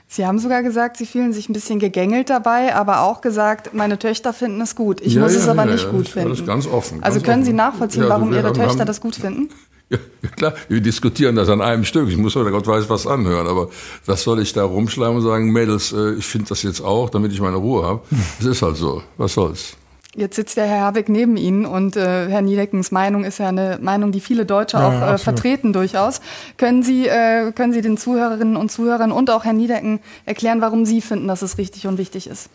[0.08, 3.98] Sie haben sogar gesagt, Sie fühlen sich ein bisschen gegängelt dabei, aber auch gesagt, meine
[3.98, 5.00] Töchter finden es gut.
[5.00, 6.30] Ich ja, muss ja, es aber ja, nicht gut finden.
[6.30, 7.02] Das ist ganz offen.
[7.02, 7.46] Also ganz können offen.
[7.46, 9.48] Sie nachvollziehen, also warum Ihre Töchter haben, das gut finden?
[9.88, 9.98] Ja,
[10.30, 12.08] klar, wir diskutieren das an einem Stück.
[12.08, 13.68] Ich muss heute Gott weiß was anhören, aber
[14.04, 17.30] was soll ich da rumschleimen und sagen, Mädels, äh, ich finde das jetzt auch, damit
[17.30, 18.00] ich meine Ruhe habe.
[18.40, 19.04] Es ist halt so.
[19.16, 19.76] Was soll's?
[20.16, 23.78] Jetzt sitzt der Herr Habeck neben Ihnen und äh, Herr Niedeckens Meinung ist ja eine
[23.82, 26.22] Meinung, die viele Deutsche ja, auch äh, vertreten durchaus.
[26.56, 30.86] Können Sie, äh, können Sie den Zuhörerinnen und Zuhörern und auch Herrn Niedecken erklären, warum
[30.86, 32.48] Sie finden, dass es richtig und wichtig ist?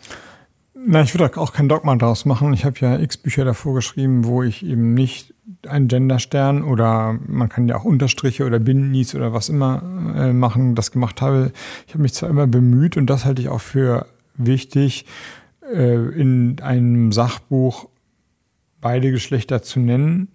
[0.74, 2.52] Na, ich würde auch kein Dogma draus machen.
[2.52, 5.32] Ich habe ja x Bücher davor geschrieben, wo ich eben nicht
[5.68, 9.82] einen Genderstern oder man kann ja auch Unterstriche oder Bindenis oder was immer
[10.16, 11.52] äh, machen, das gemacht habe.
[11.86, 15.04] Ich habe mich zwar immer bemüht und das halte ich auch für wichtig,
[15.72, 17.88] in einem Sachbuch
[18.80, 20.28] beide Geschlechter zu nennen.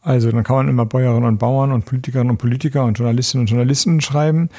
[0.00, 3.50] Also dann kann man immer Bäuerinnen und Bauern und Politikerinnen und Politiker und Journalistinnen und
[3.50, 4.50] Journalisten schreiben.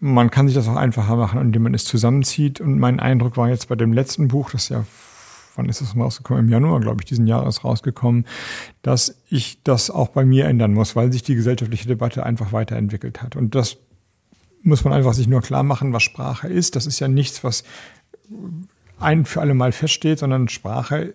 [0.00, 2.60] Man kann sich das auch einfacher machen, indem man es zusammenzieht.
[2.60, 4.86] Und mein Eindruck war jetzt bei dem letzten Buch, das ja,
[5.56, 6.44] wann ist das rausgekommen?
[6.44, 8.24] Im Januar, glaube ich, diesen Jahres rausgekommen,
[8.80, 13.22] dass ich das auch bei mir ändern muss, weil sich die gesellschaftliche Debatte einfach weiterentwickelt
[13.22, 13.36] hat.
[13.36, 13.76] Und das
[14.62, 16.76] muss man einfach sich nur klar machen, was Sprache ist.
[16.76, 17.64] Das ist ja nichts, was
[19.00, 21.14] ein für alle Mal feststeht, sondern Sprache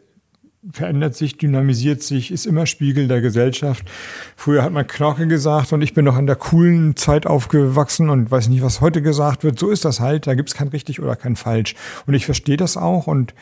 [0.72, 3.90] verändert sich, dynamisiert sich, ist immer Spiegel der Gesellschaft.
[4.36, 8.30] Früher hat man Knorke gesagt und ich bin noch in der coolen Zeit aufgewachsen und
[8.30, 9.58] weiß nicht, was heute gesagt wird.
[9.58, 10.28] So ist das halt.
[10.28, 11.76] Da gibt es kein richtig oder kein falsch.
[12.06, 13.34] Und ich verstehe das auch und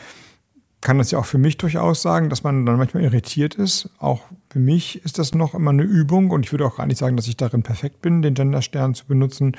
[0.80, 3.90] kann das ja auch für mich durchaus sagen, dass man dann manchmal irritiert ist.
[3.98, 6.98] Auch für mich ist das noch immer eine Übung und ich würde auch gar nicht
[6.98, 9.56] sagen, dass ich darin perfekt bin, den Genderstern zu benutzen.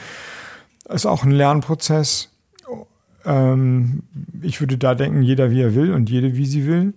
[0.88, 2.30] ist auch ein Lernprozess.
[3.26, 4.04] Ähm,
[4.42, 6.94] ich würde da denken, jeder wie er will und jede wie sie will.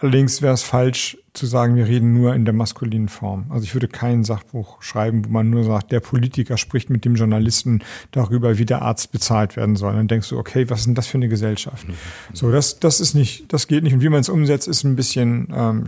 [0.00, 3.46] Allerdings wäre es falsch zu sagen, wir reden nur in der maskulinen Form.
[3.48, 7.16] Also ich würde kein Sachbuch schreiben, wo man nur sagt, der Politiker spricht mit dem
[7.16, 9.94] Journalisten darüber, wie der Arzt bezahlt werden soll.
[9.94, 11.86] Dann denkst du, okay, was ist denn das für eine Gesellschaft?
[12.32, 13.92] So, das, das ist nicht, das geht nicht.
[13.92, 15.86] Und wie man es umsetzt, ist ein bisschen ähm,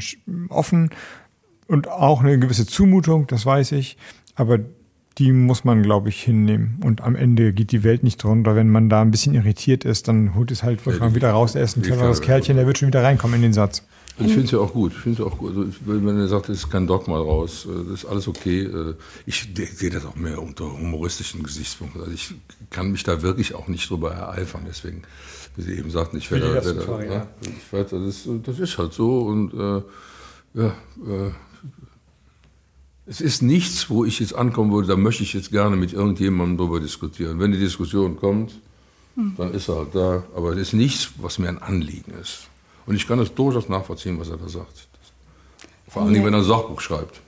[0.48, 0.90] offen
[1.68, 3.96] und auch eine gewisse Zumutung, das weiß ich.
[4.34, 4.58] Aber
[5.20, 6.80] die muss man, glaube ich, hinnehmen.
[6.82, 8.56] Und am Ende geht die Welt nicht drunter.
[8.56, 11.54] Wenn man da ein bisschen irritiert ist, dann holt es halt Wolfgang wieder raus.
[11.54, 13.84] Er ist ein cleveres Kerlchen, der wird schon wieder reinkommen in den Satz.
[14.16, 14.92] Also ich finde es ja auch gut.
[14.92, 15.54] Ich finde es auch gut.
[15.54, 18.62] Also wenn er sagt, es ist kein Dogma raus, äh, das ist alles okay.
[18.62, 18.94] Äh,
[19.26, 22.00] ich sehe das auch mehr unter humoristischen Gesichtspunkten.
[22.00, 22.34] Also ich
[22.70, 24.62] kann mich da wirklich auch nicht drüber ereifern.
[24.66, 25.02] Deswegen,
[25.56, 27.26] wie Sie eben sagten, ich werde, werde ja.
[27.42, 29.82] ich werde das, das ist halt so und äh,
[30.54, 31.30] ja, äh,
[33.10, 36.58] es ist nichts, wo ich jetzt ankommen würde, da möchte ich jetzt gerne mit irgendjemandem
[36.58, 37.40] darüber diskutieren.
[37.40, 38.52] Wenn die Diskussion kommt,
[39.16, 39.34] hm.
[39.36, 40.22] dann ist er halt da.
[40.36, 42.46] Aber es ist nichts, was mir ein Anliegen ist.
[42.86, 44.86] Und ich kann das durchaus nachvollziehen, was er da sagt.
[45.88, 47.20] Vor allem, wenn er ein Sachbuch schreibt.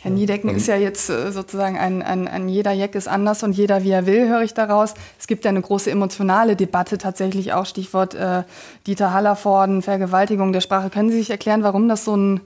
[0.00, 3.52] Herr Niedecken ist ja jetzt äh, sozusagen ein, ein, ein jeder Jack ist anders und
[3.52, 4.94] jeder wie er will, höre ich daraus.
[5.20, 8.42] Es gibt ja eine große emotionale Debatte tatsächlich auch, Stichwort äh,
[8.88, 10.90] Dieter Hallervorden, Vergewaltigung der Sprache.
[10.90, 12.40] Können Sie sich erklären, warum das so ein,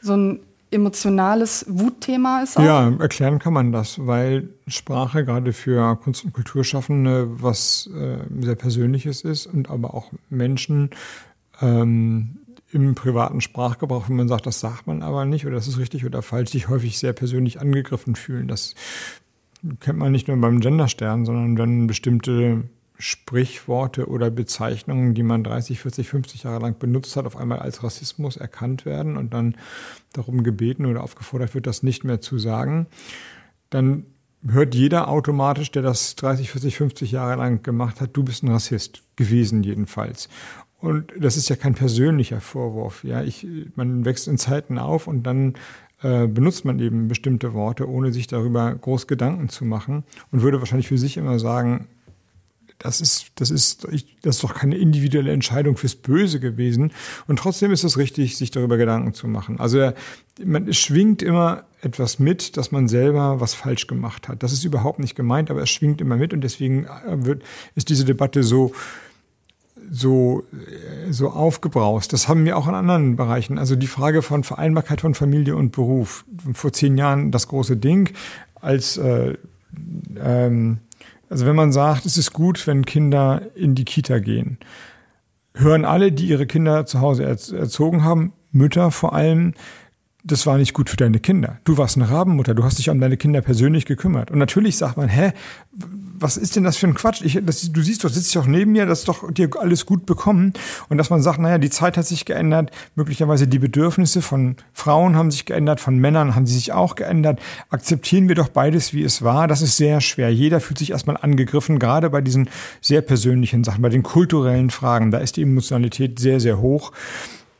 [0.00, 2.58] so ein emotionales Wutthema ist?
[2.58, 2.64] Auch?
[2.64, 8.54] Ja, erklären kann man das, weil Sprache gerade für Kunst- und Kulturschaffende was äh, sehr
[8.54, 10.90] Persönliches ist und aber auch Menschen
[11.60, 12.38] ähm,
[12.70, 16.04] im privaten Sprachgebrauch, wenn man sagt, das sagt man aber nicht oder das ist richtig
[16.04, 18.46] oder falsch, sich häufig sehr persönlich angegriffen fühlen.
[18.46, 18.74] Das
[19.80, 22.64] kennt man nicht nur beim Genderstern, sondern wenn bestimmte
[22.98, 27.84] Sprichworte oder Bezeichnungen, die man 30, 40, 50 Jahre lang benutzt hat, auf einmal als
[27.84, 29.56] Rassismus erkannt werden und dann
[30.12, 32.86] darum gebeten oder aufgefordert wird, das nicht mehr zu sagen,
[33.70, 34.06] dann
[34.46, 38.48] hört jeder automatisch, der das 30, 40, 50 Jahre lang gemacht hat, du bist ein
[38.48, 40.28] Rassist gewesen jedenfalls.
[40.80, 43.02] Und das ist ja kein persönlicher Vorwurf.
[43.02, 45.54] Ja, ich, man wächst in Zeiten auf und dann
[46.02, 50.60] äh, benutzt man eben bestimmte Worte, ohne sich darüber groß Gedanken zu machen und würde
[50.60, 51.88] wahrscheinlich für sich immer sagen,
[52.78, 53.86] das ist, das ist,
[54.22, 56.92] das ist doch keine individuelle Entscheidung fürs Böse gewesen.
[57.26, 59.58] Und trotzdem ist es richtig, sich darüber Gedanken zu machen.
[59.58, 59.92] Also
[60.44, 64.42] man, es schwingt immer etwas mit, dass man selber was falsch gemacht hat.
[64.42, 67.42] Das ist überhaupt nicht gemeint, aber es schwingt immer mit und deswegen äh, wird,
[67.74, 68.72] ist diese Debatte so,
[69.90, 70.44] so,
[71.10, 72.12] so aufgebraust.
[72.12, 73.58] Das haben wir auch in anderen Bereichen.
[73.58, 76.24] Also die Frage von Vereinbarkeit von Familie und Beruf.
[76.52, 78.10] Vor zehn Jahren das große Ding.
[78.60, 79.34] Als, äh,
[80.20, 80.78] ähm,
[81.28, 84.58] also wenn man sagt, es ist gut, wenn Kinder in die Kita gehen,
[85.54, 89.54] hören alle, die ihre Kinder zu Hause erzogen haben, Mütter vor allem,
[90.24, 91.58] das war nicht gut für deine Kinder.
[91.64, 94.30] Du warst eine Rabenmutter, du hast dich um deine Kinder persönlich gekümmert.
[94.30, 95.32] Und natürlich sagt man, hä,
[96.20, 97.22] was ist denn das für ein Quatsch?
[97.22, 100.06] Ich, das, du siehst doch, sitzt doch neben mir, das ist doch dir alles gut
[100.06, 100.52] bekommen.
[100.88, 105.14] Und dass man sagt, naja, die Zeit hat sich geändert, möglicherweise die Bedürfnisse von Frauen
[105.14, 107.40] haben sich geändert, von Männern haben sie sich auch geändert.
[107.70, 109.46] Akzeptieren wir doch beides, wie es war.
[109.46, 110.32] Das ist sehr schwer.
[110.32, 112.50] Jeder fühlt sich erstmal angegriffen, gerade bei diesen
[112.80, 115.12] sehr persönlichen Sachen, bei den kulturellen Fragen.
[115.12, 116.92] Da ist die Emotionalität sehr, sehr hoch.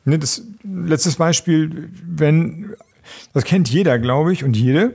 [0.08, 2.70] Ne, das letztes Beispiel, wenn,
[3.34, 4.94] das kennt jeder, glaube ich, und jede,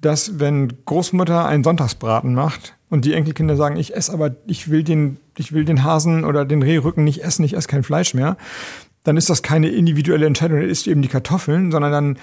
[0.00, 4.82] dass wenn Großmutter einen Sonntagsbraten macht und die Enkelkinder sagen, ich esse aber, ich will
[4.82, 8.38] den, ich will den Hasen oder den Rehrücken nicht essen, ich esse kein Fleisch mehr,
[9.04, 12.18] dann ist das keine individuelle Entscheidung, dann isst eben die Kartoffeln, sondern dann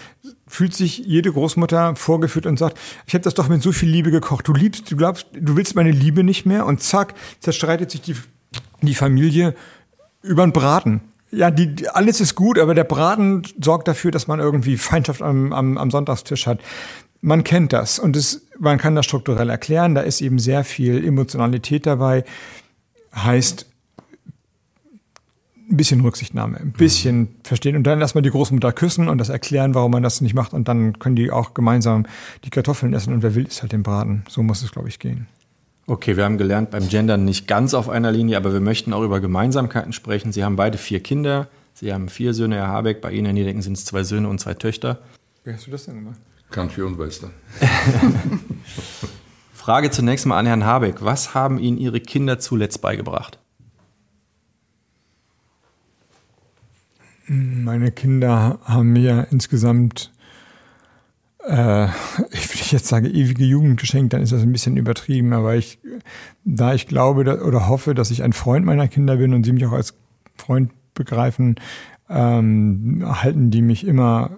[0.47, 4.09] fühlt sich jede Großmutter vorgeführt und sagt, ich habe das doch mit so viel Liebe
[4.09, 4.47] gekocht.
[4.47, 8.15] Du liebst, du glaubst, du willst meine Liebe nicht mehr und zack, zerstreitet sich die,
[8.81, 9.55] die Familie
[10.23, 11.01] Über den Braten.
[11.33, 15.51] Ja, die, alles ist gut, aber der Braten sorgt dafür, dass man irgendwie Feindschaft am,
[15.51, 16.59] am, am Sonntagstisch hat.
[17.21, 19.95] Man kennt das und es, man kann das strukturell erklären.
[19.95, 22.23] Da ist eben sehr viel Emotionalität dabei.
[23.15, 23.65] Heißt,
[25.69, 27.29] ein bisschen Rücksichtnahme, ein bisschen mhm.
[27.43, 30.53] verstehen und dann erstmal die Großmutter küssen und das erklären, warum man das nicht macht
[30.53, 32.05] und dann können die auch gemeinsam
[32.43, 34.23] die Kartoffeln essen und wer will, ist halt den Braten.
[34.29, 35.27] So muss es, glaube ich, gehen.
[35.85, 39.03] Okay, wir haben gelernt, beim Gendern nicht ganz auf einer Linie, aber wir möchten auch
[39.03, 40.31] über Gemeinsamkeiten sprechen.
[40.31, 41.49] Sie haben beide vier Kinder.
[41.73, 43.01] Sie haben vier Söhne, Herr Habeck.
[43.01, 44.99] Bei Ihnen in Niederdenken sind es zwei Söhne und zwei Töchter.
[45.43, 46.19] Wie hast du das denn gemacht?
[46.51, 47.31] Country und Western.
[49.53, 51.03] Frage zunächst mal an Herrn Habeck.
[51.03, 53.39] Was haben Ihnen Ihre Kinder zuletzt beigebracht?
[57.27, 60.12] Meine Kinder haben mir insgesamt
[61.47, 61.86] äh,
[62.32, 65.79] ich will jetzt sagen, ewige Jugend geschenkt, dann ist das ein bisschen übertrieben, aber ich,
[66.43, 69.65] da ich glaube oder hoffe, dass ich ein Freund meiner Kinder bin und sie mich
[69.65, 69.95] auch als
[70.36, 71.56] Freund begreifen,
[72.10, 74.32] ähm, halten die mich immer,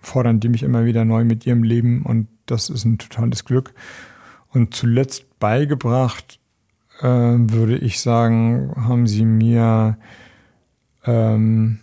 [0.00, 3.74] fordern die mich immer wieder neu mit ihrem Leben und das ist ein totales Glück.
[4.52, 6.40] Und zuletzt beigebracht,
[7.00, 9.96] äh, würde ich sagen, haben sie mir
[11.04, 11.78] ähm,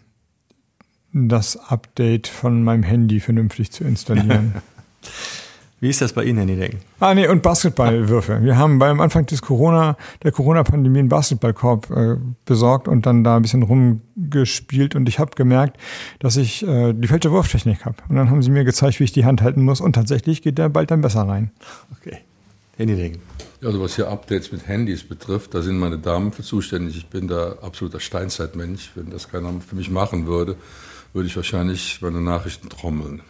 [1.13, 4.55] das Update von meinem Handy vernünftig zu installieren.
[5.79, 6.79] Wie ist das bei Ihnen, Herr Niedecken?
[6.99, 8.41] Ah, nee, und Basketballwürfe.
[8.41, 12.15] Wir haben beim Anfang des Corona, der Corona-Pandemie einen Basketballkorb äh,
[12.45, 15.77] besorgt und dann da ein bisschen rumgespielt und ich habe gemerkt,
[16.17, 17.97] dass ich äh, die falsche Wurftechnik habe.
[18.09, 20.57] Und dann haben sie mir gezeigt, wie ich die Hand halten muss und tatsächlich geht
[20.57, 21.51] der bald dann besser rein.
[21.99, 22.17] Okay.
[22.77, 23.21] Herr Niedecken.
[23.63, 26.97] Also was hier Updates mit Handys betrifft, da sind meine Damen für zuständig.
[26.97, 28.91] Ich bin da absoluter Steinzeitmensch.
[28.95, 30.55] Wenn das keiner für mich machen würde,
[31.17, 33.21] würde ich wahrscheinlich meine Nachrichten trommeln,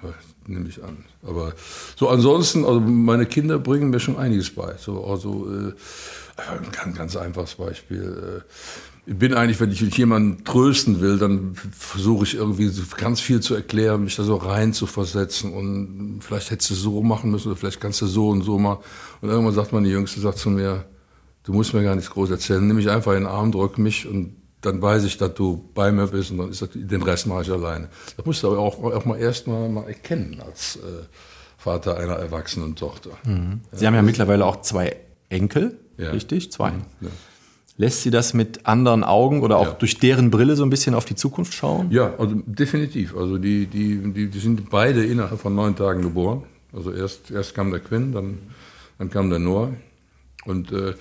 [0.45, 1.05] nehme ich an.
[1.25, 1.53] Aber
[1.95, 4.75] so ansonsten, also meine Kinder bringen mir schon einiges bei.
[4.77, 5.71] So, also äh,
[6.35, 8.43] ein ganz, ganz einfaches Beispiel.
[8.43, 13.39] Äh, ich bin eigentlich, wenn ich jemanden trösten will, dann versuche ich irgendwie ganz viel
[13.39, 17.47] zu erklären, mich da so rein zu versetzen und vielleicht hättest du so machen müssen
[17.47, 18.83] oder vielleicht kannst du so und so machen.
[19.21, 20.83] Und irgendwann sagt meine Jüngste, sagt zu mir,
[21.43, 24.05] du musst mir gar nichts groß erzählen, nimm mich einfach in den Arm, drück mich
[24.05, 27.27] und dann weiß ich, dass du bei mir bist und dann ist das, den Rest
[27.27, 27.89] mache ich alleine.
[28.15, 30.79] Das musst du aber auch, auch mal erst mal, mal erkennen als äh,
[31.57, 33.11] Vater einer erwachsenen Tochter.
[33.25, 33.61] Mhm.
[33.71, 33.87] Sie ja.
[33.87, 34.95] haben ja mittlerweile auch zwei
[35.29, 36.11] Enkel, ja.
[36.11, 36.51] richtig?
[36.51, 36.71] Zwei.
[36.71, 36.81] Mhm.
[37.01, 37.09] Ja.
[37.79, 41.05] Lässt Sie das mit anderen Augen oder auch durch deren Brille so ein bisschen auf
[41.05, 41.91] die Zukunft schauen?
[41.91, 43.15] Ja, also definitiv.
[43.15, 46.41] Also die, die, die, die sind beide innerhalb von neun Tagen geboren.
[46.73, 48.39] Also erst, erst kam der Quinn, dann,
[48.97, 49.73] dann kam der Noah.
[50.45, 50.95] Und äh,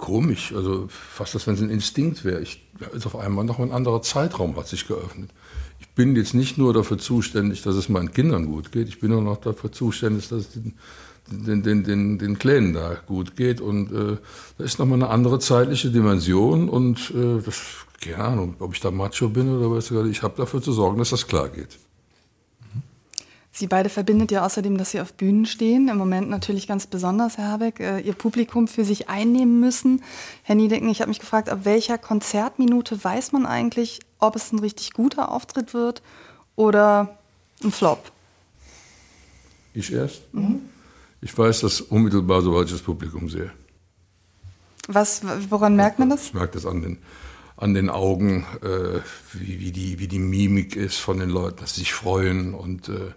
[0.00, 2.40] komisch, also fast, als wenn es ein Instinkt wäre.
[2.40, 5.30] Ich, ist auf einmal noch ein anderer Zeitraum hat sich geöffnet.
[5.78, 9.12] Ich bin jetzt nicht nur dafür zuständig, dass es meinen Kindern gut geht, ich bin
[9.12, 10.74] auch noch dafür zuständig, dass es den,
[11.30, 13.60] den, den, den, den Kleinen da gut geht.
[13.60, 14.16] Und äh,
[14.58, 17.60] da ist nochmal eine andere zeitliche Dimension und äh, das,
[18.00, 21.10] keine Ahnung, ob ich da Macho bin oder was, ich habe dafür zu sorgen, dass
[21.10, 21.78] das klar geht.
[23.52, 25.88] Sie beide verbindet ja außerdem, dass Sie auf Bühnen stehen.
[25.88, 30.02] Im Moment natürlich ganz besonders, Herr Habeck, äh, Ihr Publikum für sich einnehmen müssen.
[30.42, 34.60] Herr Niedecken, ich habe mich gefragt, ab welcher Konzertminute weiß man eigentlich, ob es ein
[34.60, 36.02] richtig guter Auftritt wird
[36.54, 37.18] oder
[37.64, 38.12] ein Flop?
[39.74, 40.32] Ich erst?
[40.32, 40.60] Mhm.
[41.20, 43.52] Ich weiß das unmittelbar, sobald ich das Publikum sehe.
[44.86, 46.26] Was, woran merkt man das?
[46.26, 46.98] Ich merke das an den,
[47.56, 49.00] an den Augen, äh,
[49.32, 52.88] wie, wie, die, wie die Mimik ist von den Leuten, dass sie sich freuen und
[52.88, 53.12] äh,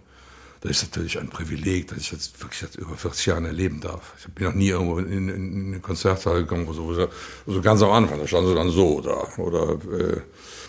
[0.64, 4.14] das ist natürlich ein Privileg, dass ich jetzt wirklich seit über 40 Jahren erleben darf.
[4.18, 7.08] Ich bin noch nie irgendwo in, in, in eine Konzertsaal gekommen, wo so,
[7.46, 10.22] so ganz am Anfang, da standen sie dann so da oder äh,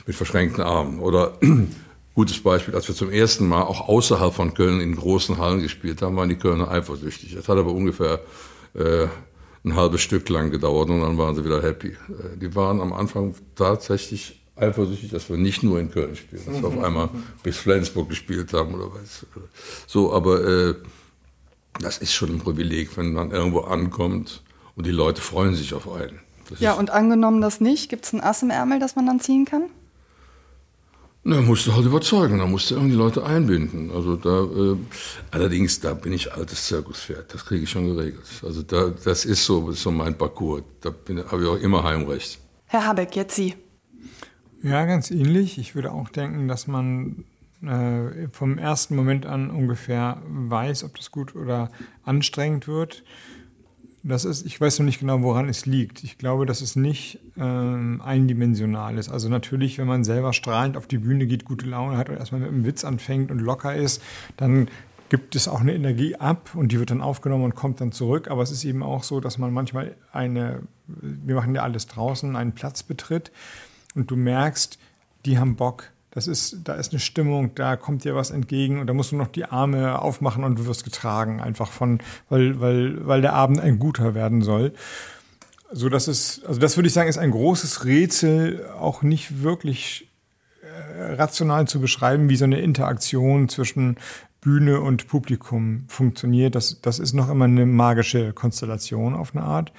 [0.06, 1.00] mit verschränkten Armen.
[1.00, 1.40] Oder
[2.14, 6.02] gutes Beispiel, als wir zum ersten Mal auch außerhalb von Köln in großen Hallen gespielt
[6.02, 7.34] haben, waren die Kölner eifersüchtig.
[7.34, 8.20] Das hat aber ungefähr
[8.74, 9.08] äh,
[9.64, 11.92] ein halbes Stück lang gedauert und dann waren sie wieder happy.
[11.92, 16.62] Äh, die waren am Anfang tatsächlich eifersüchtig, dass wir nicht nur in Köln spielen, dass
[16.62, 17.10] wir auf einmal
[17.44, 19.26] bis Flensburg gespielt haben oder was.
[19.88, 20.76] So, aber äh,
[21.80, 24.44] das ist schon ein Privileg, wenn man irgendwo ankommt
[24.76, 26.20] und die Leute freuen sich auf einen.
[26.50, 29.20] Das ja, und angenommen das nicht, gibt es ein Ass im Ärmel, das man dann
[29.20, 29.64] ziehen kann?
[31.28, 33.90] Na, musst du halt überzeugen, da musst du irgendwie Leute einbinden.
[33.90, 34.78] Also da, äh,
[35.32, 38.28] allerdings, da bin ich altes Zirkuspferd, das kriege ich schon geregelt.
[38.44, 40.62] Also da, das ist so, das ist so mein Parcours.
[40.82, 40.94] Da
[41.32, 42.38] habe ich auch immer Heimrecht.
[42.68, 43.56] Herr Habeck, jetzt Sie.
[44.66, 45.60] Ja, ganz ähnlich.
[45.60, 47.24] Ich würde auch denken, dass man
[47.62, 51.70] äh, vom ersten Moment an ungefähr weiß, ob das gut oder
[52.04, 53.04] anstrengend wird.
[54.02, 56.04] Das ist, ich weiß noch nicht genau, woran es liegt.
[56.04, 59.10] Ich glaube, dass es nicht ähm, eindimensional ist.
[59.10, 62.42] Also natürlich, wenn man selber strahlend auf die Bühne geht, gute Laune hat und erstmal
[62.42, 64.02] mit einem Witz anfängt und locker ist,
[64.36, 64.68] dann
[65.10, 68.32] gibt es auch eine Energie ab und die wird dann aufgenommen und kommt dann zurück.
[68.32, 72.36] Aber es ist eben auch so, dass man manchmal eine, wir machen ja alles draußen,
[72.36, 73.32] einen Platz betritt
[73.96, 74.78] und du merkst,
[75.26, 75.92] die haben Bock.
[76.12, 79.18] Das ist, da ist eine Stimmung, da kommt dir was entgegen und da musst du
[79.18, 83.60] noch die Arme aufmachen und du wirst getragen, einfach von, weil, weil, weil der Abend
[83.60, 84.74] ein guter werden soll.
[85.72, 90.10] So dass es, also das würde ich sagen, ist ein großes Rätsel, auch nicht wirklich
[90.62, 93.98] äh, rational zu beschreiben, wie so eine Interaktion zwischen
[94.40, 96.56] Bühne und Publikum funktioniert.
[96.56, 99.74] Das, das ist noch immer eine magische Konstellation auf eine Art.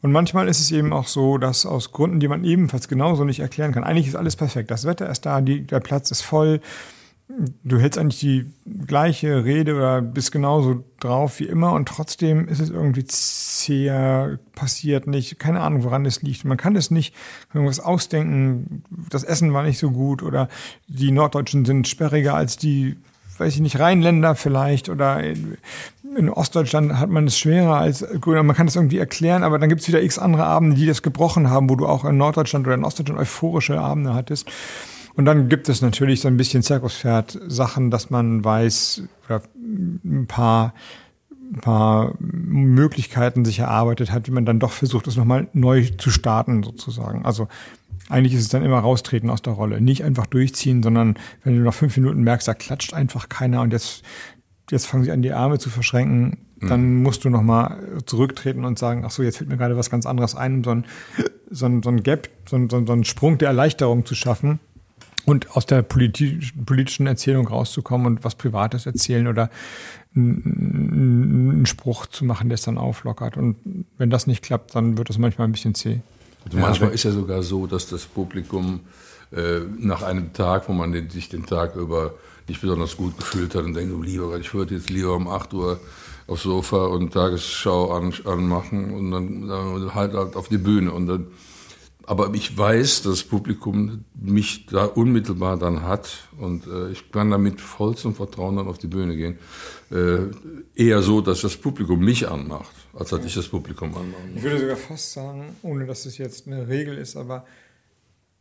[0.00, 3.40] Und manchmal ist es eben auch so, dass aus Gründen, die man ebenfalls genauso nicht
[3.40, 4.70] erklären kann, eigentlich ist alles perfekt.
[4.70, 6.60] Das Wetter ist da, die, der Platz ist voll.
[7.62, 8.50] Du hältst eigentlich die
[8.86, 15.06] gleiche Rede oder bist genauso drauf wie immer und trotzdem ist es irgendwie zäher, passiert
[15.06, 16.46] nicht, keine Ahnung, woran es liegt.
[16.46, 17.14] Man kann es nicht
[17.52, 20.48] irgendwas ausdenken, das Essen war nicht so gut oder
[20.86, 22.96] die Norddeutschen sind sperriger als die
[23.38, 28.42] weiß ich nicht, Rheinländer vielleicht oder in Ostdeutschland hat man es schwerer als Grüner.
[28.42, 31.02] Man kann das irgendwie erklären, aber dann gibt es wieder x andere Abende, die das
[31.02, 34.50] gebrochen haben, wo du auch in Norddeutschland oder in Ostdeutschland euphorische Abende hattest.
[35.14, 40.74] Und dann gibt es natürlich so ein bisschen Zirkuspferd-Sachen, dass man weiß, oder ein paar,
[41.52, 46.10] ein paar Möglichkeiten sich erarbeitet hat, wie man dann doch versucht, es nochmal neu zu
[46.10, 47.24] starten, sozusagen.
[47.24, 47.48] Also
[48.08, 49.80] eigentlich ist es dann immer raustreten aus der Rolle.
[49.80, 53.72] Nicht einfach durchziehen, sondern wenn du nach fünf Minuten merkst, da klatscht einfach keiner und
[53.72, 54.02] jetzt,
[54.70, 57.02] jetzt fangen sie an, die Arme zu verschränken, dann mhm.
[57.02, 60.34] musst du nochmal zurücktreten und sagen, ach so, jetzt fällt mir gerade was ganz anderes
[60.34, 60.84] ein, um so ein,
[61.50, 64.58] so ein, so ein Gap, so ein, so ein Sprung der Erleichterung zu schaffen
[65.24, 69.50] und aus der politischen Erzählung rauszukommen und was Privates erzählen oder
[70.16, 73.36] einen Spruch zu machen, der es dann auflockert.
[73.36, 73.56] Und
[73.98, 76.00] wenn das nicht klappt, dann wird es manchmal ein bisschen zäh.
[76.48, 78.80] Also manchmal ist ja sogar so, dass das Publikum
[79.30, 82.14] äh, nach einem Tag, wo man den, sich den Tag über
[82.48, 85.52] nicht besonders gut gefühlt hat und denkt, du lieber, ich würde jetzt lieber um 8
[85.52, 85.80] Uhr
[86.26, 90.92] aufs Sofa und Tagesschau an, anmachen und dann, dann halt, halt auf die Bühne.
[90.92, 91.26] Und dann,
[92.08, 97.30] aber ich weiß, dass das Publikum mich da unmittelbar dann hat und äh, ich kann
[97.30, 99.38] damit voll zum Vertrauen dann auf die Bühne gehen.
[99.90, 100.26] Äh,
[100.74, 104.22] eher so, dass das Publikum mich anmacht als dass ich das Publikum anmache.
[104.34, 107.46] Ich würde sogar fast sagen, ohne dass es jetzt eine Regel ist, aber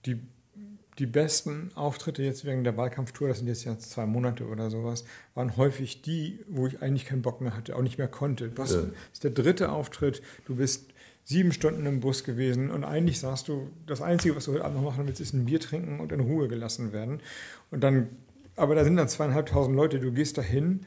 [0.06, 0.20] die,
[0.98, 5.04] die besten Auftritte jetzt wegen der Wahlkampftour, das sind jetzt ja zwei Monate oder sowas,
[5.36, 8.50] waren häufig die, wo ich eigentlich keinen Bock mehr hatte, auch nicht mehr konnte.
[8.50, 8.84] Das ja.
[9.14, 10.92] ist der dritte Auftritt, du bist
[11.28, 14.78] sieben Stunden im Bus gewesen und eigentlich sagst du, das Einzige, was du heute Abend
[14.78, 17.20] noch machen willst, ist ein Bier trinken und in Ruhe gelassen werden.
[17.70, 18.08] Und dann,
[18.56, 20.86] aber da sind dann zweieinhalbtausend Leute, du gehst dahin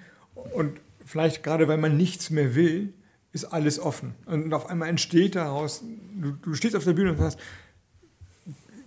[0.55, 2.95] und vielleicht gerade, weil man nichts mehr will,
[3.33, 4.15] ist alles offen.
[4.25, 5.85] Und auf einmal entsteht daraus,
[6.19, 7.39] du, du stehst auf der Bühne und sagst,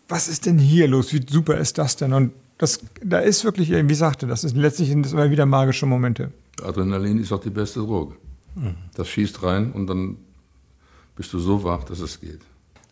[0.10, 1.14] was ist denn hier los?
[1.14, 2.14] Wie super ist das denn?
[2.14, 5.86] Und das, da ist wirklich, wie sagte, das ist letztlich sind das immer wieder magische
[5.86, 6.32] Momente.
[6.64, 8.16] Adrenalin ist auch die beste Droge.
[8.56, 8.76] Mhm.
[8.96, 10.18] Das schießt rein und dann
[11.16, 12.42] bist du so wach, dass es geht.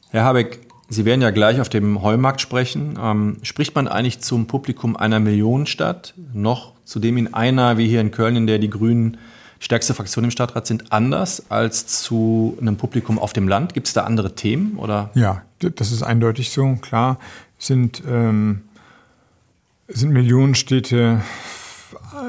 [0.09, 0.59] Herr Habeck,
[0.91, 2.99] Sie werden ja gleich auf dem Heumarkt sprechen.
[3.01, 8.01] Ähm, spricht man eigentlich zum Publikum einer Millionenstadt noch zu dem in einer, wie hier
[8.01, 9.17] in Köln, in der die Grünen
[9.59, 13.73] stärkste Fraktion im Stadtrat sind, anders als zu einem Publikum auf dem Land?
[13.73, 14.75] Gibt es da andere Themen?
[14.77, 15.11] Oder?
[15.13, 16.75] Ja, das ist eindeutig so.
[16.81, 17.19] Klar
[17.57, 18.63] sind, ähm,
[19.87, 21.21] sind Millionenstädte,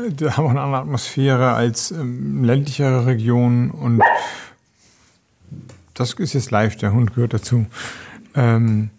[0.09, 4.03] die haben auch eine andere Atmosphäre als ähm, ländlichere Regionen und
[5.95, 7.67] das ist jetzt live, der Hund gehört dazu.
[8.35, 8.91] Ähm,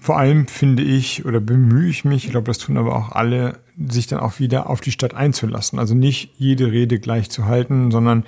[0.00, 3.58] vor allem finde ich oder bemühe ich mich, ich glaube, das tun aber auch alle,
[3.88, 5.78] sich dann auch wieder auf die Stadt einzulassen.
[5.78, 8.24] Also nicht jede Rede gleich zu halten, sondern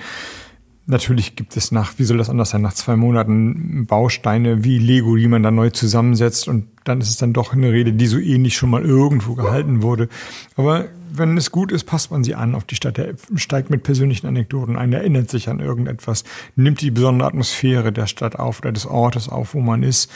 [0.86, 5.16] natürlich gibt es nach, wie soll das anders sein, nach zwei Monaten Bausteine wie Lego,
[5.16, 8.18] die man dann neu zusammensetzt und dann ist es dann doch eine Rede, die so
[8.18, 10.08] ähnlich schon mal irgendwo gehalten wurde.
[10.56, 12.98] Aber wenn es gut ist, passt man sie an auf die Stadt.
[12.98, 16.24] Er steigt mit persönlichen Anekdoten ein, erinnert sich an irgendetwas,
[16.56, 20.10] nimmt die besondere Atmosphäre der Stadt auf oder des Ortes auf, wo man ist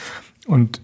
[0.47, 0.81] und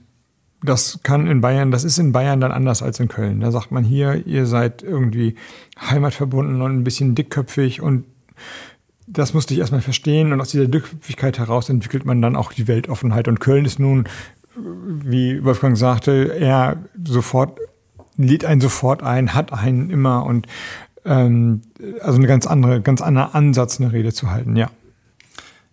[0.64, 3.39] das kann in Bayern, das ist in Bayern dann anders als in Köln.
[3.39, 5.36] Da sagt man hier, ihr seid irgendwie
[5.80, 8.05] heimatverbunden und ein bisschen dickköpfig und
[9.07, 12.68] das musste ich erstmal verstehen und aus dieser Dickköpfigkeit heraus entwickelt man dann auch die
[12.68, 13.28] Weltoffenheit.
[13.28, 14.05] Und Köln ist nun,
[14.55, 17.57] wie Wolfgang sagte, er sofort,
[18.18, 20.47] lädt einen sofort ein, hat einen immer und
[21.05, 21.62] ähm,
[22.01, 24.70] also eine ganz andere, ganz anderer Ansatz, eine Rede zu halten, ja.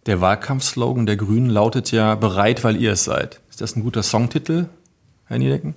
[0.07, 3.41] Der Wahlkampfslogan der Grünen lautet ja bereit, weil ihr es seid.
[3.51, 4.67] Ist das ein guter Songtitel?
[5.27, 5.75] Herr Niedecken?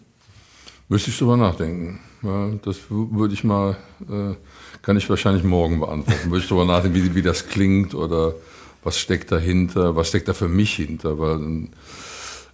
[0.88, 1.99] Müsste ich drüber nachdenken.
[2.24, 4.36] Ja, das würde ich mal, äh,
[4.82, 6.32] kann ich wahrscheinlich morgen beantworten.
[6.32, 8.36] würde ich drüber nachdenken, wie, wie das klingt oder
[8.84, 11.68] was steckt dahinter, was steckt da für mich hinter, weil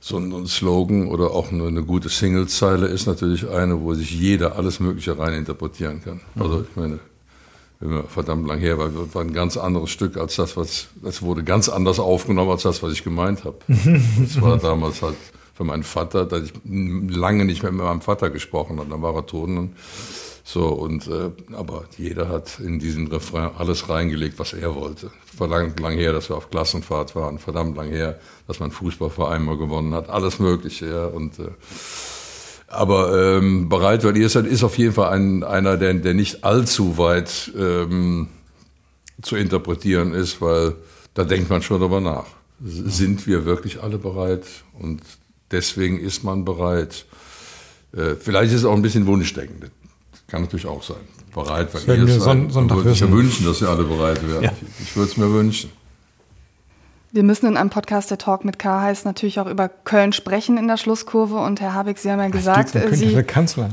[0.07, 4.55] so ein Slogan oder auch eine, eine gute Singlezeile ist natürlich eine, wo sich jeder
[4.55, 6.21] alles Mögliche rein interpretieren kann.
[6.39, 6.99] Also ich meine,
[8.07, 11.43] verdammt lang her, weil das war ein ganz anderes Stück als das, was, das wurde
[11.43, 13.57] ganz anders aufgenommen als das, was ich gemeint habe.
[13.67, 15.17] Das war damals halt
[15.53, 18.89] für meinen Vater, dass ich lange nicht mehr mit meinem Vater gesprochen habe.
[18.89, 19.49] Dann war er tot.
[19.49, 19.75] Und
[20.49, 25.11] so, und, äh, aber jeder hat in diesen Refrain alles reingelegt, was er wollte.
[25.35, 28.17] Verdammt lang her, dass wir auf Klassenfahrt waren, verdammt lang her,
[28.47, 31.49] dass man Fußballverein mal gewonnen hat, alles Mögliche, ja, und, äh,
[32.67, 36.45] aber ähm, bereit, weil ihr seid, ist auf jeden Fall ein, einer, der, der nicht
[36.45, 38.29] allzu weit ähm,
[39.21, 40.75] zu interpretieren ist, weil
[41.13, 42.27] da denkt man schon darüber nach.
[42.63, 44.45] Sind wir wirklich alle bereit?
[44.79, 45.01] Und
[45.51, 47.05] deswegen ist man bereit.
[47.93, 49.71] Äh, vielleicht ist es auch ein bisschen Wunschdenken.
[50.27, 50.97] Kann natürlich auch sein.
[51.33, 52.51] Bereit, weil ihr es seid.
[52.51, 54.43] Son würde ich ja wünschen, dass ihr alle bereit wären.
[54.43, 54.51] Ja.
[54.79, 55.71] Ich, ich würde es mir wünschen.
[57.09, 60.57] Wir müssen in einem Podcast, der Talk mit K heißt, natürlich auch über Köln sprechen
[60.57, 61.37] in der Schlusskurve.
[61.37, 63.17] Und Herr Habeck, Sie haben ja gesagt, äh, Sie,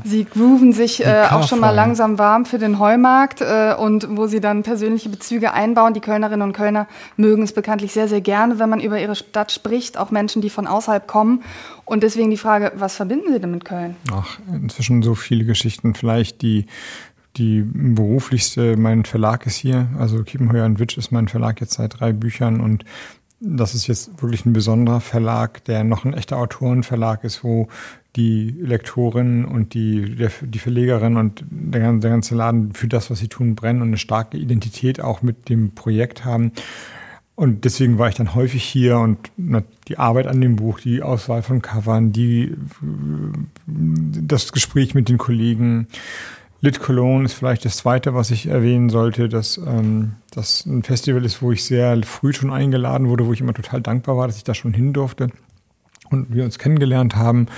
[0.05, 4.29] Sie grooven sich äh, auch schon mal langsam warm für den Heumarkt äh, und wo
[4.29, 5.95] Sie dann persönliche Bezüge einbauen.
[5.95, 9.51] Die Kölnerinnen und Kölner mögen es bekanntlich sehr, sehr gerne, wenn man über ihre Stadt
[9.51, 11.43] spricht, auch Menschen, die von außerhalb kommen.
[11.85, 13.97] Und deswegen die Frage, was verbinden Sie denn mit Köln?
[14.13, 15.95] Ach, inzwischen so viele Geschichten.
[15.95, 16.67] Vielleicht die
[17.37, 21.99] die beruflichste, mein Verlag ist hier, also Kiepenheuer und Witsch ist mein Verlag jetzt seit
[21.99, 22.85] drei Büchern und
[23.45, 27.69] das ist jetzt wirklich ein besonderer Verlag, der noch ein echter Autorenverlag ist, wo
[28.17, 33.19] die Lektorin und die, der, die Verlegerin und der, der ganze Laden für das, was
[33.19, 36.53] sie tun, brennen und eine starke Identität auch mit dem Projekt haben.
[37.37, 39.19] Und deswegen war ich dann häufig hier und
[39.89, 42.55] die Arbeit an dem Buch, die Auswahl von Covern, die,
[43.67, 45.89] das Gespräch mit den Kollegen,
[46.65, 51.23] Lit Cologne ist vielleicht das zweite, was ich erwähnen sollte, dass ähm, das ein Festival
[51.23, 54.39] ist, wo ich sehr früh schon eingeladen wurde, wo ich immer total dankbar war, dass
[54.39, 55.29] ich da schon hin durfte
[56.09, 57.49] und wir uns kennengelernt haben.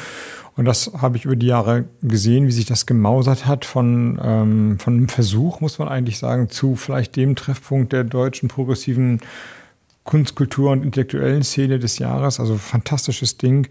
[0.57, 4.79] Und das habe ich über die Jahre gesehen, wie sich das gemausert hat von, ähm,
[4.81, 9.21] von einem Versuch, muss man eigentlich sagen, zu vielleicht dem Treffpunkt der deutschen progressiven
[10.03, 12.41] Kunstkultur und intellektuellen Szene des Jahres.
[12.41, 13.69] Also fantastisches Ding.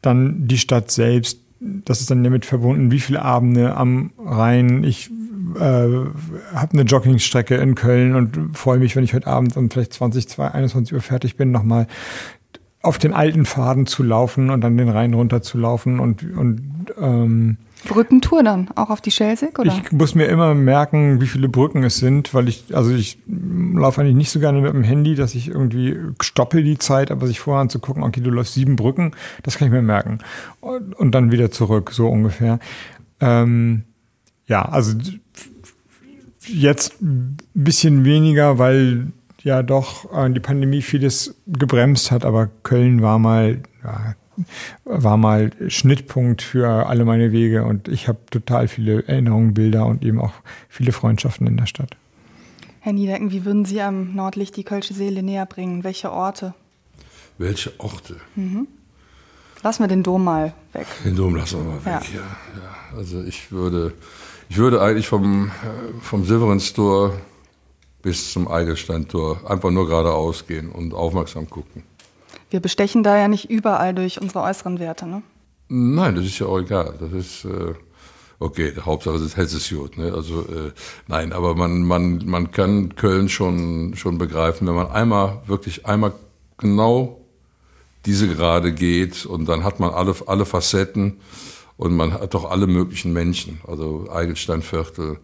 [0.00, 1.41] Dann die Stadt selbst,
[1.84, 4.84] das ist dann damit verbunden, wie viele Abende am Rhein.
[4.84, 5.10] Ich
[5.56, 9.92] äh, habe eine Joggingstrecke in Köln und freue mich, wenn ich heute Abend um vielleicht
[9.92, 11.86] 20, 22, 21 Uhr fertig bin, nochmal
[12.82, 16.60] auf den alten Faden zu laufen und dann den Rhein runter zu laufen und, und
[17.00, 19.72] ähm, Brückentour dann, auch auf die Schelsig, oder?
[19.72, 24.00] Ich muss mir immer merken, wie viele Brücken es sind, weil ich, also ich laufe
[24.00, 27.40] eigentlich nicht so gerne mit dem Handy, dass ich irgendwie stoppe die Zeit, aber sich
[27.40, 29.12] vorher anzugucken, okay, du läufst sieben Brücken,
[29.42, 30.18] das kann ich mir merken.
[30.60, 32.58] Und, und dann wieder zurück, so ungefähr.
[33.20, 33.82] Ähm,
[34.46, 34.96] ja, also
[36.46, 39.12] jetzt ein bisschen weniger, weil
[39.42, 44.14] ja doch äh, die Pandemie vieles gebremst hat, aber Köln war mal ja,
[44.84, 50.04] war mal Schnittpunkt für alle meine Wege und ich habe total viele Erinnerungen, Bilder und
[50.04, 50.32] eben auch
[50.68, 51.96] viele Freundschaften in der Stadt.
[52.80, 55.84] Herr Niedecken, wie würden Sie am Nordlicht die Kölsche Seele näher bringen?
[55.84, 56.54] Welche Orte?
[57.38, 58.16] Welche Orte?
[58.34, 58.66] Mhm.
[59.62, 60.86] Lassen wir den Dom mal weg.
[61.04, 62.20] Den Dom lassen wir mal weg, ja.
[62.20, 62.96] ja, ja.
[62.96, 63.92] Also ich würde,
[64.48, 67.14] ich würde eigentlich vom, äh, vom Silverinstor
[68.02, 71.84] bis zum Eigelsteintor einfach nur geradeaus gehen und aufmerksam gucken.
[72.52, 75.22] Wir bestechen da ja nicht überall durch unsere äußeren Werte, ne?
[75.68, 76.94] Nein, das ist ja auch egal.
[77.00, 77.72] Das ist äh,
[78.38, 78.74] okay.
[78.84, 79.96] Hauptsache es hält es gut.
[79.96, 80.12] Ne?
[80.12, 80.72] Also äh,
[81.06, 86.12] nein, aber man man man kann Köln schon schon begreifen, wenn man einmal wirklich einmal
[86.58, 87.22] genau
[88.04, 91.20] diese Gerade geht und dann hat man alle alle Facetten
[91.78, 93.62] und man hat doch alle möglichen Menschen.
[93.66, 95.20] Also Eigelsteinviertel,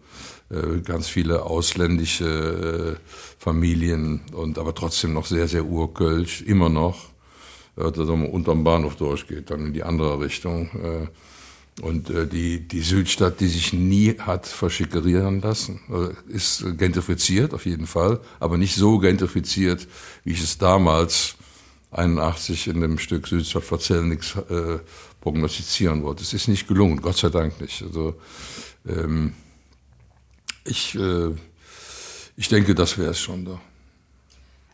[0.49, 7.09] äh, ganz viele ausländische äh, Familien und aber trotzdem noch sehr sehr urkölsch immer noch
[7.77, 10.69] äh, dass man unterm Bahnhof durchgeht, dann in die andere Richtung.
[10.83, 11.07] Äh,
[11.81, 15.79] und äh, die, die Südstadt, die sich nie hat verschickerieren lassen,
[16.27, 19.87] ist gentrifiziert auf jeden Fall, aber nicht so gentrifiziert,
[20.25, 21.35] wie ich es damals
[21.91, 23.63] 81 in dem Stück Südstadt
[24.03, 24.79] nichts äh,
[25.21, 26.23] prognostizieren wollte.
[26.23, 27.81] Es ist nicht gelungen, Gott sei Dank nicht.
[27.81, 28.15] Also
[28.87, 29.33] ähm,
[30.65, 31.31] ich, äh,
[32.37, 33.59] ich denke, das wäre es schon da.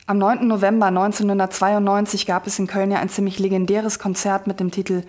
[0.08, 0.48] Am 9.
[0.48, 5.02] November 1992 gab es in Köln ja ein ziemlich legendäres Konzert mit dem Titel